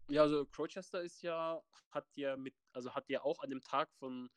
[0.10, 1.62] Ja, also Crochester ist ja,
[1.92, 4.32] hat ja mit, also hat ja auch an dem Tag von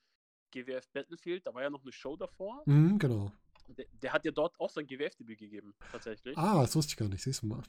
[0.50, 2.62] GWF Battlefield, da war ja noch eine Show davor.
[2.66, 3.32] Mhm, genau.
[3.68, 6.36] Der, der, hat ja dort auch sein GWF-Debüt gegeben, tatsächlich.
[6.36, 7.62] Ah, das wusste ich gar nicht, siehst du mal.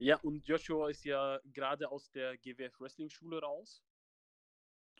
[0.00, 3.84] Ja, und Joshua ist ja gerade aus der GWF Wrestling Schule raus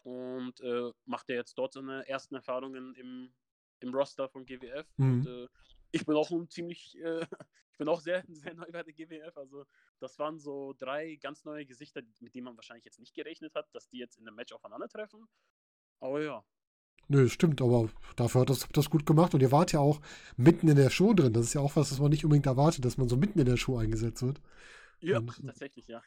[0.02, 3.32] und äh, macht ja jetzt dort seine ersten Erfahrungen im,
[3.80, 4.86] im Roster von GWF.
[4.98, 5.12] Mhm.
[5.12, 5.48] Und äh,
[5.90, 7.22] ich bin auch ein ziemlich, äh,
[7.72, 9.34] ich bin auch sehr, sehr neu bei der GWF.
[9.38, 9.64] Also,
[10.00, 13.74] das waren so drei ganz neue Gesichter, mit denen man wahrscheinlich jetzt nicht gerechnet hat,
[13.74, 15.26] dass die jetzt in einem Match aufeinandertreffen.
[16.00, 16.44] Aber ja.
[17.08, 20.00] Nö, stimmt, aber dafür hat das, das gut gemacht und ihr wart ja auch
[20.36, 21.32] mitten in der Show drin.
[21.32, 23.46] Das ist ja auch was, was man nicht unbedingt erwartet, dass man so mitten in
[23.46, 24.40] der Show eingesetzt wird.
[25.00, 26.02] Ja, tatsächlich, ja.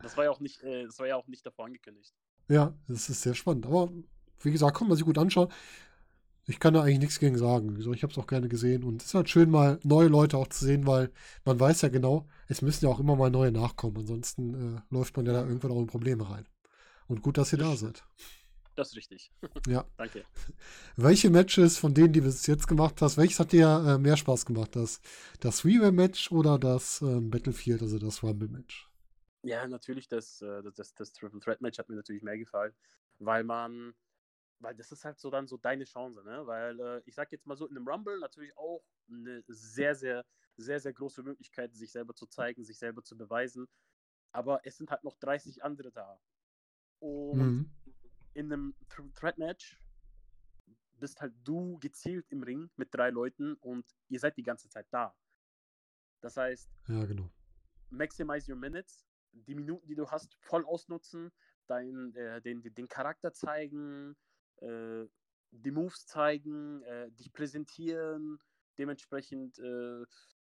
[0.00, 2.12] Das war ja auch nicht, äh, das war ja auch nicht davor angekündigt.
[2.48, 3.66] Ja, das ist sehr spannend.
[3.66, 3.90] Aber
[4.40, 5.52] wie gesagt, kann man sich gut anschauen
[6.46, 7.76] ich kann da eigentlich nichts gegen sagen.
[7.94, 8.82] Ich habe es auch gerne gesehen.
[8.82, 11.10] Und es ist halt schön, mal neue Leute auch zu sehen, weil
[11.44, 13.98] man weiß ja genau, es müssen ja auch immer mal neue nachkommen.
[13.98, 16.48] Ansonsten äh, läuft man ja da irgendwann auch in Probleme rein.
[17.06, 18.04] Und gut, dass ihr da seid.
[18.74, 19.30] Das ist richtig.
[19.66, 19.84] Ja.
[19.96, 20.24] Danke.
[20.96, 24.16] Welche Matches von denen, die du bis jetzt gemacht hast, welches hat dir äh, mehr
[24.16, 24.74] Spaß gemacht?
[24.74, 25.00] Das,
[25.40, 28.88] das Freeway-Match oder das ähm, Battlefield, also das Rumble-Match?
[29.42, 32.72] Ja, natürlich, das, äh, das, das, das Triple Threat Match hat mir natürlich mehr gefallen,
[33.18, 33.94] weil man
[34.62, 36.46] weil das ist halt so dann so deine Chance, ne?
[36.46, 40.24] Weil äh, ich sag jetzt mal so, in einem Rumble natürlich auch eine sehr, sehr,
[40.56, 43.66] sehr, sehr große Möglichkeit, sich selber zu zeigen, sich selber zu beweisen.
[44.30, 46.18] Aber es sind halt noch 30 andere da.
[47.00, 47.70] Und mhm.
[48.34, 49.78] In einem Th Threat Match
[50.98, 54.86] bist halt du gezielt im Ring mit drei Leuten und ihr seid die ganze Zeit
[54.90, 55.14] da.
[56.20, 57.28] Das heißt, ja, genau.
[57.90, 61.32] maximize your minutes, die Minuten, die du hast, voll ausnutzen,
[61.66, 64.16] dein, äh, den, den Charakter zeigen,
[64.58, 65.06] äh,
[65.50, 68.38] die Moves zeigen, äh, dich präsentieren,
[68.78, 70.04] dementsprechend äh,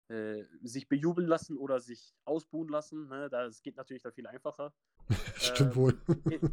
[0.09, 3.09] äh, sich bejubeln lassen oder sich ausbuhen lassen.
[3.09, 3.29] Ne?
[3.29, 4.73] Das geht natürlich da viel einfacher.
[5.37, 6.01] Stimmt ähm, wohl.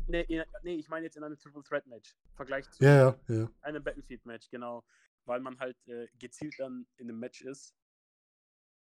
[0.07, 2.15] nee, nee, ich meine jetzt in einem Triple Threat Match.
[2.35, 3.49] Vergleich zu ja, ja.
[3.61, 4.83] einem Battlefield Match, genau.
[5.25, 7.73] Weil man halt äh, gezielt dann in einem Match ist.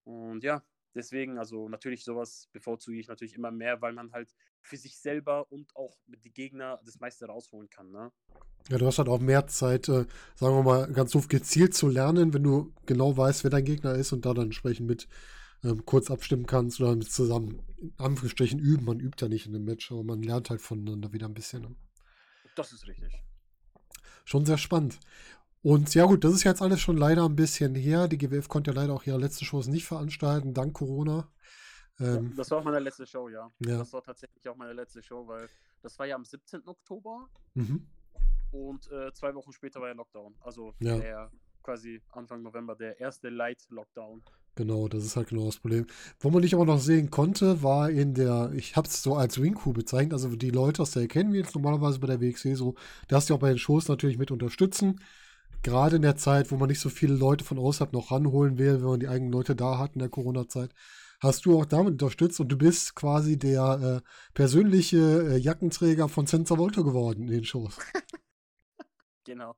[0.03, 0.63] Und ja,
[0.95, 5.51] Deswegen, also natürlich sowas bevorzuge ich natürlich immer mehr, weil man halt für sich selber
[5.51, 7.91] und auch mit die Gegner das meiste rausholen kann.
[7.91, 8.11] Ne?
[8.69, 11.89] Ja, du hast halt auch mehr Zeit, äh, sagen wir mal, ganz doof gezielt zu
[11.89, 15.09] lernen, wenn du genau weißt, wer dein Gegner ist und da dann entsprechend mit
[15.65, 18.85] ähm, kurz abstimmen kannst oder zusammen, in Anführungsstrichen, üben.
[18.85, 21.63] Man übt ja nicht in einem Match, aber man lernt halt voneinander wieder ein bisschen.
[21.63, 21.75] Ne?
[22.55, 23.23] Das ist richtig.
[24.23, 24.99] Schon sehr spannend.
[25.61, 28.07] Und ja gut, das ist jetzt alles schon leider ein bisschen her.
[28.07, 31.27] Die GWF konnte ja leider auch ihre letzte Shows nicht veranstalten, dank Corona.
[31.99, 33.51] Ähm, ja, das war auch meine letzte Show, ja.
[33.65, 33.77] ja.
[33.79, 35.49] Das war tatsächlich auch meine letzte Show, weil
[35.81, 36.67] das war ja am 17.
[36.67, 37.87] Oktober mhm.
[38.51, 40.35] und äh, zwei Wochen später war ja Lockdown.
[40.41, 40.97] Also ja.
[40.99, 41.31] der
[41.63, 44.21] quasi Anfang November, der erste Light-Lockdown.
[44.55, 45.85] Genau, das ist halt genau das Problem.
[46.19, 49.41] Wo man dich aber noch sehen konnte, war in der, ich habe es so als
[49.41, 52.75] Wing-Crew bezeichnet, also die Leute aus der kennen wir jetzt normalerweise bei der WXW so,
[53.09, 55.01] dass die auch bei den Shows natürlich mit unterstützen.
[55.61, 58.75] Gerade in der Zeit, wo man nicht so viele Leute von außerhalb noch ranholen will,
[58.75, 60.73] wenn man die eigenen Leute da hat in der Corona-Zeit,
[61.19, 66.27] hast du auch damit unterstützt und du bist quasi der äh, persönliche äh, Jackenträger von
[66.27, 67.77] Senza Volta geworden in den Shows.
[69.25, 69.55] genau.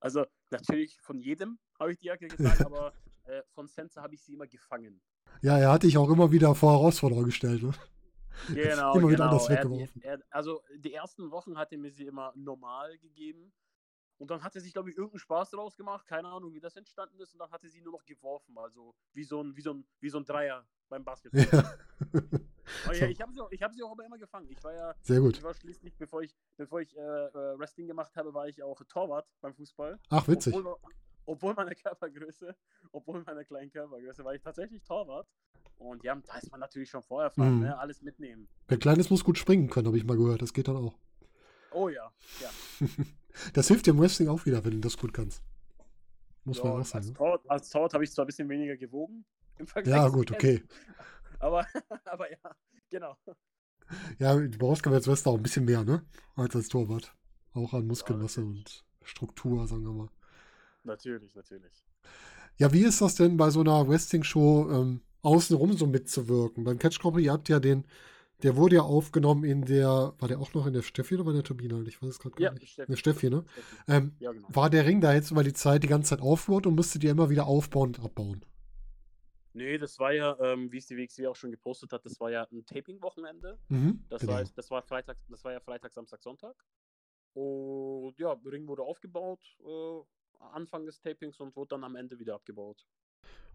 [0.00, 2.92] Also natürlich von jedem habe ich die Jacke getragen, aber
[3.28, 5.00] äh, von Senza habe ich sie immer gefangen.
[5.42, 7.62] Ja, er hat dich auch immer wieder vor Herausforderungen gestellt.
[7.62, 7.72] Ne?
[8.48, 9.24] Genau, immer wieder genau.
[9.24, 10.02] anders weggeworfen.
[10.02, 13.52] Er, er, also die ersten Wochen hat er mir sie immer normal gegeben.
[14.16, 16.04] Und dann hat er sich, glaube ich, irgendeinen Spaß daraus gemacht.
[16.06, 17.34] Keine Ahnung, wie das entstanden ist.
[17.34, 18.58] Und dann hat er sie nur noch geworfen.
[18.58, 21.46] Also wie so ein, wie so ein, wie so ein Dreier beim Basketball.
[21.52, 22.92] Ja.
[22.94, 24.48] ja, ich habe sie, auch, hab sie auch aber immer gefangen.
[24.50, 25.36] Ich war ja, Sehr gut.
[25.36, 28.82] Ich war schließlich, bevor ich, bevor ich äh, äh Wrestling gemacht habe, war ich auch
[28.88, 30.00] Torwart beim Fußball.
[30.08, 30.54] Ach, witzig.
[30.54, 30.76] Obwohl,
[31.28, 32.56] obwohl meiner Körpergröße,
[32.92, 35.28] obwohl meiner kleinen Körpergröße, war ich tatsächlich Torwart.
[35.76, 37.60] Und ja, da ist man natürlich schon vorher mhm.
[37.60, 37.78] ne?
[37.78, 38.48] alles mitnehmen.
[38.66, 40.42] Wer Kleines muss gut springen können, habe ich mal gehört.
[40.42, 40.98] Das geht dann auch.
[41.70, 42.10] Oh ja,
[42.40, 42.50] ja.
[43.52, 45.42] das hilft dir im Wrestling auch wieder, wenn du das gut kannst.
[46.44, 47.06] Muss ja, man auch sagen.
[47.06, 49.24] Als Torwart, als Torwart habe ich zwar ein bisschen weniger gewogen
[49.58, 49.94] im Vergleich.
[49.94, 50.64] Ja, gut, okay.
[51.40, 51.64] Aber,
[52.04, 52.56] aber ja,
[52.90, 53.16] genau.
[54.18, 56.04] Ja, du brauchst als Wrestler auch ein bisschen mehr, ne?
[56.34, 57.14] Als als Torwart.
[57.52, 60.08] Auch an Muskelmasse ja, und Struktur, sagen wir mal.
[60.88, 61.84] Natürlich, natürlich.
[62.56, 66.64] Ja, wie ist das denn bei so einer Wrestling-Show ähm, außenrum so mitzuwirken?
[66.64, 67.84] Beim Catch Company, ihr habt ja den
[68.42, 71.32] der wurde ja aufgenommen in der, war der auch noch in der Steffi oder war
[71.32, 71.84] der Turbine?
[71.88, 72.72] Ich weiß es gerade ja, gar nicht.
[72.72, 72.96] Steffi.
[72.96, 73.44] Steffi, ne?
[73.88, 74.48] Ähm, ja, genau.
[74.50, 77.10] War der Ring da jetzt über die Zeit die ganze Zeit aufgebaut und musstet ihr
[77.10, 78.44] immer wieder aufbauen und abbauen?
[79.54, 82.30] Nee, das war ja, ähm, wie es die WXW auch schon gepostet hat, das war
[82.30, 83.58] ja ein Taping-Wochenende.
[83.68, 84.34] Mhm, das, genau.
[84.34, 86.54] war, das, war Freitag, das war ja Freitag, Samstag, Sonntag.
[87.34, 90.00] Und ja, der Ring wurde aufgebaut, äh,
[90.38, 92.86] Anfang des Tapings und wurde dann am Ende wieder abgebaut.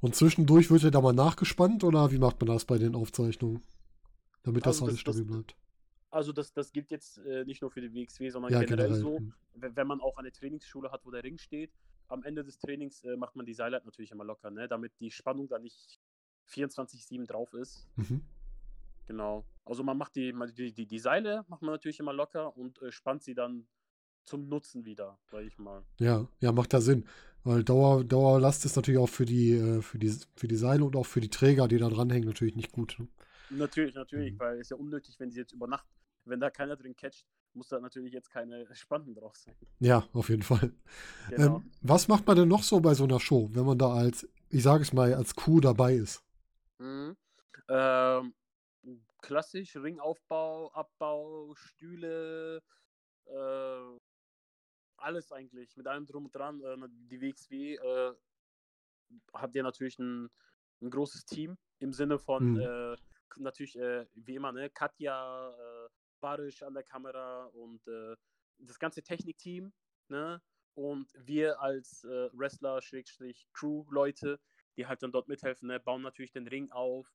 [0.02, 3.62] Und zwischendurch wird er da mal nachgespannt oder wie macht man das bei den Aufzeichnungen?
[4.44, 5.56] Damit das also alles stabil bleibt.
[6.10, 9.02] Also das, das gilt jetzt äh, nicht nur für die WXW, sondern ja, generell, generell,
[9.02, 9.20] so,
[9.56, 11.72] wenn man auch eine Trainingsschule hat, wo der Ring steht,
[12.08, 14.68] am Ende des Trainings äh, macht man die Seile natürlich immer locker, ne?
[14.68, 16.00] damit die Spannung da nicht
[16.50, 17.88] 24-7 drauf ist.
[17.96, 18.22] Mhm.
[19.08, 19.46] Genau.
[19.66, 22.92] Also man macht die, die, die, die Seile macht man natürlich immer locker und äh,
[22.92, 23.66] spannt sie dann
[24.26, 25.84] zum Nutzen wieder, sag ich mal.
[26.00, 27.06] Ja, ja, macht da Sinn.
[27.44, 30.96] Weil Dauer, Dauerlast ist natürlich auch für die, äh, für die, für die Seile und
[30.96, 32.96] auch für die Träger, die da dranhängen, natürlich nicht gut.
[33.00, 33.08] Ne?
[33.50, 34.40] Natürlich, natürlich, mhm.
[34.40, 35.86] weil es ja unnötig, wenn sie jetzt über Nacht,
[36.26, 39.56] wenn da keiner drin catcht, muss da natürlich jetzt keine Spannung drauf sein.
[39.80, 40.74] Ja, auf jeden Fall.
[41.30, 41.58] Genau.
[41.58, 44.28] Ähm, was macht man denn noch so bei so einer Show, wenn man da als,
[44.50, 46.24] ich sage es mal, als Crew dabei ist?
[46.80, 47.18] Mhm.
[47.68, 48.34] Ähm,
[49.22, 52.62] klassisch Ringaufbau, Abbau, Stühle,
[53.26, 54.00] äh,
[55.04, 56.62] alles eigentlich, mit allem drum und dran.
[56.62, 56.78] Äh,
[57.10, 58.14] die WXW äh,
[59.34, 60.30] hat ja natürlich ein,
[60.82, 62.60] ein großes Team im Sinne von mhm.
[62.62, 62.96] äh,
[63.38, 65.90] natürlich äh, wie immer, ne, Katja, äh,
[66.20, 68.16] Barisch an der Kamera und äh,
[68.60, 69.74] das ganze Technikteam,
[70.08, 70.42] ne?
[70.76, 74.40] Und wir als äh, Wrestler, Schrägstrich, Crew-Leute,
[74.76, 77.12] die halt dann dort mithelfen, ne, bauen natürlich den Ring auf.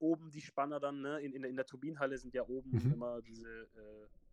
[0.00, 1.20] Oben die Spanner dann, ne?
[1.20, 2.94] In, in, in der Turbinenhalle sind ja oben mhm.
[2.94, 3.68] immer diese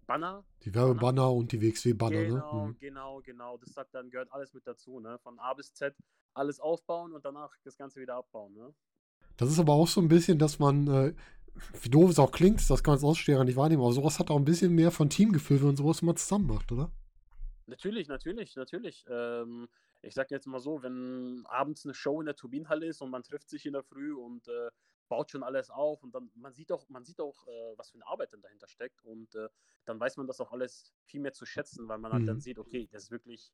[0.06, 0.44] Banner.
[0.64, 2.28] Die Werbebanner und die WXW-Banner, ne?
[2.28, 2.76] genau, ne?
[2.80, 5.18] Genau, genau, Das sagt dann, gehört alles mit dazu, ne?
[5.20, 5.96] Von A bis Z
[6.34, 8.74] alles aufbauen und danach das Ganze wieder abbauen, ne?
[9.38, 11.14] Das ist aber auch so ein bisschen, dass man, äh,
[11.82, 14.30] wie doof es auch klingt, das kann man als Aussteher nicht wahrnehmen, aber sowas hat
[14.30, 16.92] auch ein bisschen mehr von Teamgefühl, wenn man sowas immer zusammen macht, oder?
[17.66, 19.06] Natürlich, natürlich, natürlich.
[19.10, 19.68] Ähm,
[20.02, 23.24] ich sag jetzt mal so, wenn abends eine Show in der Turbinenhalle ist und man
[23.24, 24.70] trifft sich in der Früh und äh,
[25.10, 27.96] baut schon alles auf und dann man sieht auch, man sieht auch, äh, was für
[27.96, 29.50] eine Arbeit dann dahinter steckt und äh,
[29.86, 32.42] dann weiß man das auch alles viel mehr zu schätzen, weil man halt dann mhm.
[32.42, 33.52] sieht, okay, das ist wirklich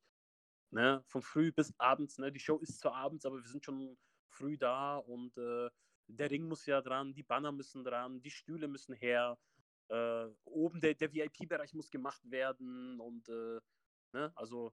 [0.70, 3.98] ne, von früh bis abends, ne, die Show ist zwar abends, aber wir sind schon
[4.28, 5.68] früh da und äh,
[6.06, 9.38] der Ring muss ja dran, die Banner müssen dran, die Stühle müssen her,
[9.88, 13.60] äh, oben der, der VIP-Bereich muss gemacht werden und äh,
[14.12, 14.72] ne, also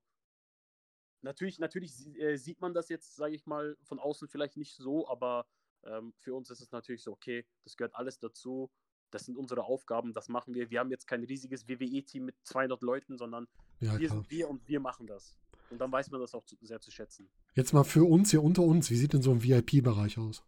[1.22, 5.08] natürlich, natürlich äh, sieht man das jetzt, sage ich mal, von außen vielleicht nicht so,
[5.08, 5.48] aber
[5.84, 8.70] Ähm, für uns ist es natürlich so, okay, das gehört alles dazu.
[9.12, 10.70] Das sind unsere Aufgaben, das machen wir.
[10.70, 13.48] Wir haben jetzt kein riesiges WWE-Team mit 200 Leuten, sondern
[13.80, 14.18] Ja, wir klar.
[14.20, 15.38] sind wir und wir machen das.
[15.70, 17.30] Und dann weiß man das auch zu, sehr zu schätzen.
[17.54, 20.44] Jetzt mal für uns hier unter uns, wie sieht denn so ein VIP-Bereich aus?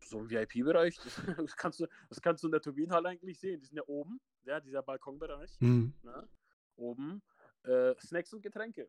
[0.00, 0.96] So ein VIP-Bereich,
[1.38, 3.60] das, kannst du, das kannst du in der Turbinenhalle eigentlich sehen.
[3.60, 5.50] Die sind ja oben, ja, dieser Balkonbereich.
[5.60, 5.94] Hm.
[6.02, 6.28] Ne?
[6.76, 7.22] Oben.
[7.64, 8.88] Äh, Snacks und Getränke.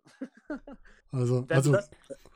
[1.11, 1.89] Also, Wenn also, du das,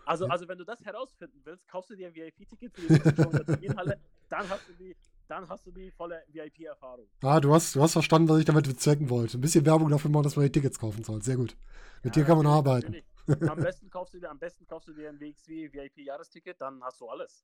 [0.06, 4.00] also, also wenn du das herausfinden willst, kaufst du dir ein VIP-Ticket für die Turbinenhalle,
[4.30, 4.96] dann hast du die,
[5.28, 7.06] dann hast du die volle VIP-Erfahrung.
[7.22, 9.38] ah, du hast, du hast verstanden, was ich damit bezwecken wollte.
[9.38, 11.22] Ein bisschen Werbung dafür machen, dass man die Tickets kaufen soll.
[11.22, 11.58] Sehr gut.
[12.04, 12.96] Mit dir kann man arbeiten.
[13.28, 17.02] Am besten kaufst du dir, am besten kaufst du dir ein WXW VIP-Jahresticket, dann hast
[17.02, 17.44] du alles.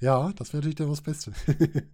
[0.00, 1.32] Ja, das wäre natürlich dann das Beste.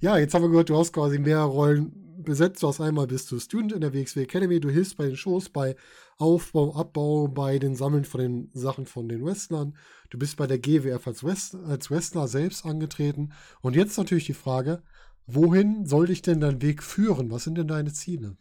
[0.00, 2.62] ja, jetzt haben wir gehört, du hast quasi mehrere Rollen besetzt.
[2.62, 5.48] Du hast einmal bist du Student in der WXW Academy, du hilfst bei den Shows,
[5.48, 5.76] bei
[6.18, 9.76] Aufbau, Abbau, bei den Sammeln von den Sachen von den Wrestlern.
[10.10, 13.32] Du bist bei der GWF als, West als Wrestler selbst angetreten.
[13.62, 14.82] Und jetzt natürlich die Frage,
[15.26, 17.30] wohin soll dich denn dein Weg führen?
[17.30, 18.36] Was sind denn deine Ziele?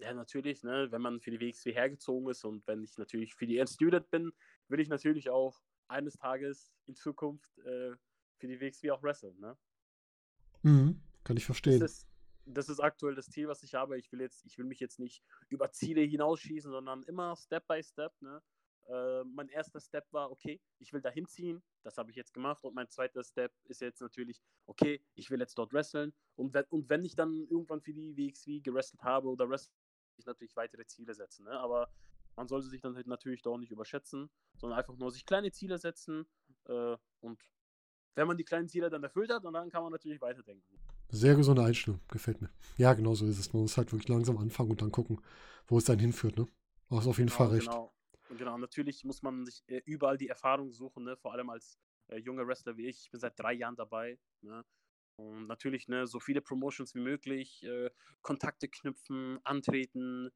[0.00, 3.46] Ja, natürlich, ne, wenn man für die WXW hergezogen ist und wenn ich natürlich für
[3.46, 4.32] die Student bin,
[4.68, 7.92] will ich natürlich auch eines Tages in Zukunft äh,
[8.38, 9.38] für die WXW auch wresteln.
[9.40, 9.56] Ne?
[10.62, 11.78] Mhm, kann ich Das verstehen.
[11.78, 12.07] ist,
[12.54, 13.98] das ist aktuell das Ziel, was ich habe.
[13.98, 17.82] Ich will jetzt, ich will mich jetzt nicht über Ziele hinausschießen, sondern immer Step by
[17.82, 18.12] Step.
[18.20, 18.42] Ne?
[18.88, 22.64] Äh, mein erster Step war, okay, ich will da hinziehen, das habe ich jetzt gemacht.
[22.64, 26.14] Und mein zweiter Step ist jetzt natürlich, okay, ich will jetzt dort wresteln.
[26.36, 29.72] Und wenn, und wenn ich dann irgendwann für die WXW gewrestelt habe oder wrestle,
[30.16, 31.44] ich natürlich weitere Ziele setzen.
[31.44, 31.52] Ne?
[31.52, 31.92] Aber
[32.34, 35.78] man sollte sich dann halt natürlich doch nicht überschätzen, sondern einfach nur sich kleine Ziele
[35.78, 36.26] setzen.
[36.64, 37.42] Äh, und
[38.14, 40.80] wenn man die kleinen Ziele dann erfüllt hat, dann kann man natürlich weiterdenken.
[41.10, 42.50] Sehr gesunde Einstellung, gefällt mir.
[42.76, 43.52] Ja, genau so ist es.
[43.52, 45.20] Man muss halt wirklich langsam anfangen und dann gucken,
[45.66, 46.46] wo es dann hinführt, ne?
[46.88, 47.68] Du hast auf jeden Fall recht.
[47.68, 47.92] Genau.
[48.28, 51.16] Und genau, natürlich muss man sich äh, überall die Erfahrung suchen, ne?
[51.16, 53.04] vor allem als äh, junger Wrestler wie ich.
[53.04, 54.18] Ich bin seit drei Jahren dabei.
[54.42, 54.64] Ne?
[55.16, 57.90] Und natürlich ne, so viele Promotions wie möglich, äh,
[58.22, 60.30] Kontakte knüpfen, antreten,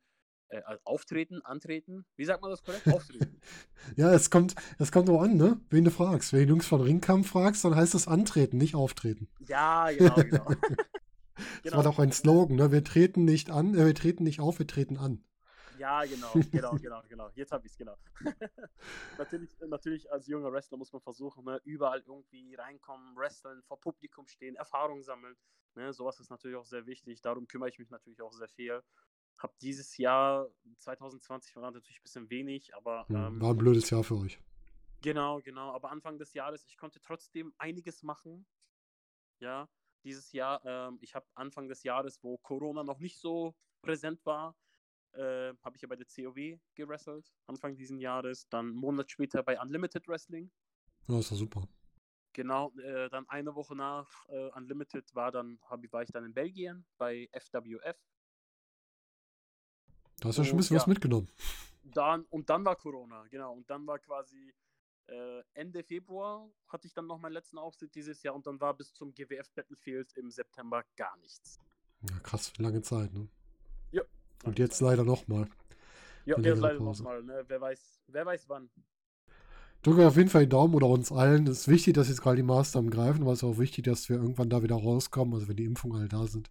[0.53, 2.05] äh, äh, auftreten, antreten.
[2.17, 2.87] Wie sagt man das korrekt?
[2.89, 3.41] Auftreten.
[3.97, 5.61] Ja, es kommt, es kommt auch an, ne?
[5.71, 6.33] Wen du fragst.
[6.33, 9.29] Wenn du Jungs von Ringkampf fragst, dann heißt es antreten, nicht auftreten.
[9.41, 10.47] ja, genau, genau.
[11.65, 12.71] Das war doch ein Slogan, ne?
[12.71, 15.25] Wir treten nicht an, äh, wir treten nicht auf, wir treten an.
[15.79, 17.31] Ja, genau, genau, genau, genau.
[17.35, 17.97] Jetzt habe ich es, genau.
[19.19, 24.29] natürlich, natürlich als junger Wrestler muss man versuchen, ne, überall irgendwie reinkommen, wresteln, vor Publikum
[24.29, 25.35] stehen, Erfahrung sammeln.
[25.75, 27.21] Ne, sowas ist natürlich auch sehr wichtig.
[27.23, 28.83] Darum kümmere ich mich natürlich auch sehr viel.
[29.39, 33.91] Hab dieses Jahr, 2020 war natürlich ein bisschen wenig, aber Hm, ähm, War ein blödes
[33.91, 34.39] Jahr für euch.
[35.03, 35.73] Genau, genau.
[35.73, 38.47] Aber Anfang des Jahres, ich konnte trotzdem einiges machen.
[39.41, 39.69] Ja,
[40.05, 44.57] dieses Jahr, ähm, ich habe Anfang des Jahres, wo Corona noch nicht so präsent war,
[45.13, 48.49] äh, habe ich ja bei der COW gewrestelt, Anfang diesen Jahres.
[48.49, 50.51] Dann einen Monat später bei Unlimited Wrestling.
[51.09, 51.69] Ja, ist doch super.
[52.33, 56.33] Genau, äh, dann eine Woche nach äh, Unlimited war, dann, hab, war ich dann in
[56.33, 57.99] Belgien bei FWF.
[60.23, 60.91] Da hast du ja schon ein bisschen was ja.
[60.91, 61.29] mitgenommen.
[61.83, 63.55] Dann, und dann war Corona, genau.
[63.55, 64.55] Und dann war quasi
[65.09, 68.73] äh, Ende Februar hatte ich dann noch meinen letzten Auftritt dieses Jahr und dann war
[68.75, 71.59] bis zum GWF Battlefield im September gar nichts.
[72.09, 73.29] Ja, krass, lange Zeit, ne?
[73.91, 74.03] Ja.
[74.45, 75.49] Und jetzt leider nochmal.
[76.25, 77.45] Ja, jetzt leider nochmal, ne?
[77.49, 78.71] Wer weiß, wer weiß wann.
[79.83, 81.49] Drücke auf jeden Fall die Daumen oder uns allen.
[81.49, 84.09] Es ist wichtig, dass jetzt gerade die Maßnahmen greifen, aber es ist auch wichtig, dass
[84.09, 85.35] wir irgendwann da wieder rauskommen.
[85.35, 86.49] Also wenn die Impfungen alle da sind,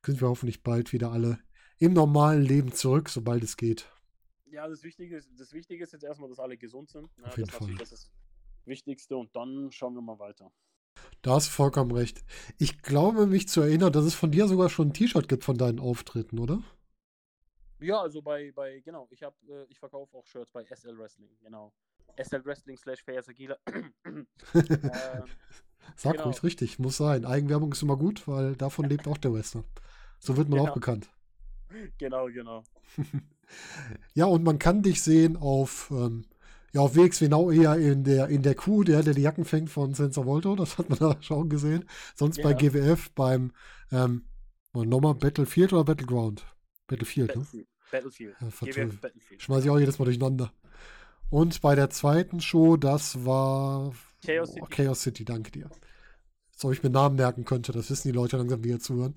[0.00, 1.38] können wir hoffentlich bald wieder alle
[1.80, 3.90] im normalen Leben zurück, sobald es geht.
[4.50, 7.16] Ja, das Wichtige ist, das Wichtige ist jetzt erstmal, dass alle gesund sind.
[7.18, 7.26] Ne?
[7.26, 7.74] Auf jeden das Fall.
[7.74, 8.12] das ist das
[8.66, 10.52] Wichtigste und dann schauen wir mal weiter.
[11.22, 12.22] Da hast du vollkommen recht.
[12.58, 15.56] Ich glaube, mich zu erinnern, dass es von dir sogar schon ein T-Shirt gibt von
[15.56, 16.62] deinen Auftritten, oder?
[17.80, 21.30] Ja, also bei, bei genau, ich habe, äh, ich verkaufe auch Shirts bei SL Wrestling,
[21.42, 21.72] genau.
[22.22, 23.56] SL Wrestling slash Fayaz Agila.
[24.04, 24.26] ähm,
[25.96, 26.24] Sag genau.
[26.24, 27.24] ruhig richtig, muss sein.
[27.24, 29.64] Eigenwerbung ist immer gut, weil davon lebt auch der Wrestler.
[30.18, 30.70] So wird man Genau.
[30.70, 31.08] auch bekannt.
[31.98, 32.64] genau, genau.
[34.14, 36.24] Ja, und man kann dich sehen auf, ähm,
[36.72, 39.70] ja, auf WXW Now eher in der, in der Kuh, der, der die Jacken fängt
[39.70, 41.84] von Sensor Volto, das hat man da schon gesehen.
[42.14, 42.56] Sonst bei Ja.
[42.56, 43.50] GWF beim,
[43.90, 44.22] ähm,
[44.72, 46.46] nochmal Battlefield oder Battleground?
[46.86, 47.42] Battlefield, ne?
[47.42, 47.68] Battlefield.
[47.90, 48.36] Battlefield.
[48.40, 49.42] Ja, GWF Battlefield.
[49.42, 50.52] Schmeiß ich auch jedes Mal durcheinander.
[51.28, 53.92] Und bei der zweiten Show, das war
[54.24, 54.66] Chaos oh, City.
[54.70, 55.70] Chaos City, danke dir.
[56.52, 59.14] Als ob ich mir Namen merken könnte, das wissen die Leute langsam, die hier zuhören.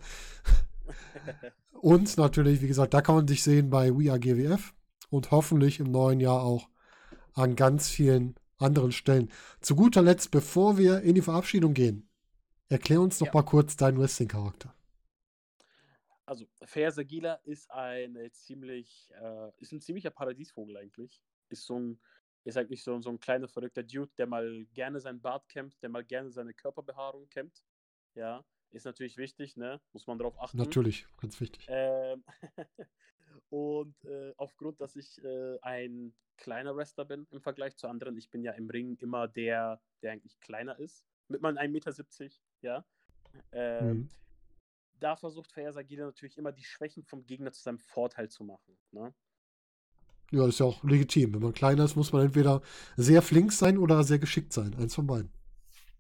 [1.72, 4.74] Und natürlich, wie gesagt, da kann man sich sehen bei We Are GWF
[5.10, 6.70] und hoffentlich im neuen Jahr auch
[7.34, 9.32] an ganz vielen anderen Stellen.
[9.62, 12.10] Zu guter Letzt, bevor wir in die Verabschiedung gehen,
[12.70, 13.34] erklär uns noch Ja.
[13.34, 14.74] mal kurz deinen Wrestling-Charakter.
[16.26, 21.22] Also, Fayaz Agila ist ein ziemlich, äh, ist ein ziemlicher Paradiesvogel eigentlich.
[21.50, 22.00] Ist so ein
[22.46, 25.88] ist eigentlich so, so ein kleiner verrückter Dude, der mal gerne seinen Bart kämmt, der
[25.90, 27.64] mal gerne seine Körperbehaarung kämmt.
[28.16, 28.44] Ja,
[28.74, 29.80] ist natürlich wichtig, ne?
[29.94, 30.58] Muss man darauf achten.
[30.58, 31.66] Natürlich, ganz wichtig.
[31.70, 32.24] Ähm,
[33.50, 38.30] und äh, aufgrund, dass ich äh, ein kleiner Wrestler bin im Vergleich zu anderen, ich
[38.30, 42.86] bin ja im Ring immer der, der eigentlich kleiner ist, mit meinen 1,70 Meter, ja.
[43.52, 44.10] Ähm, mhm.
[45.00, 48.78] Da versucht Feyer Sagila natürlich immer die Schwächen vom Gegner zu seinem Vorteil zu machen.
[48.92, 49.14] Ne?
[50.32, 51.34] Ja, ist ja auch legitim.
[51.34, 52.62] Wenn man kleiner ist, muss man entweder
[52.96, 54.74] sehr flink sein oder sehr geschickt sein.
[54.76, 55.32] Eins von beiden.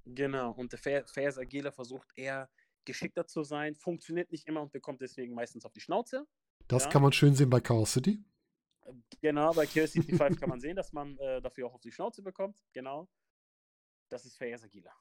[0.05, 2.49] Genau, und der Feyer Sagila versucht eher
[2.85, 6.27] geschickter zu sein, funktioniert nicht immer und bekommt deswegen meistens auf die Schnauze.
[6.67, 6.89] Das ja.
[6.89, 8.23] kann man schön sehen bei Chaos City.
[9.21, 11.91] Genau, bei Chaos City 5 kann man sehen, dass man äh, dafür auch auf die
[11.91, 12.57] Schnauze bekommt.
[12.73, 13.07] Genau.
[14.09, 14.91] Das ist Feyer Sagila.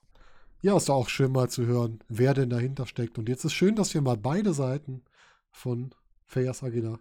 [0.62, 3.18] Ja, ist auch schön mal zu hören, wer denn dahinter steckt.
[3.18, 5.04] Und jetzt ist schön, dass wir mal beide Seiten
[5.50, 7.00] von Fayas Agila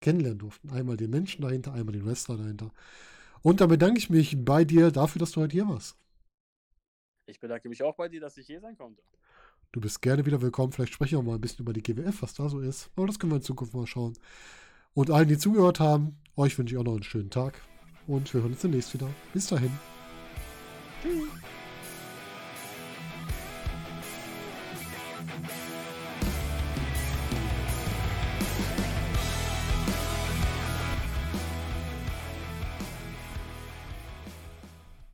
[0.00, 0.70] kennenlernen durften.
[0.70, 2.72] Einmal den Menschen dahinter, einmal den Wrestler dahinter.
[3.42, 5.98] Und da bedanke ich mich bei dir dafür, dass du heute hier warst.
[7.26, 9.02] Ich bedanke mich auch bei dir, dass ich hier sein konnte.
[9.74, 10.70] Du bist gerne wieder willkommen.
[10.70, 12.90] Vielleicht sprechen wir mal ein bisschen über die GWF, was da so ist.
[12.94, 14.12] Aber das können wir in Zukunft mal schauen.
[14.94, 17.60] Und allen, die zugehört haben, euch wünsche ich auch noch einen schönen Tag.
[18.06, 19.08] Und wir hören uns demnächst wieder.
[19.32, 19.72] Bis dahin.
[21.02, 21.43] Tschüss.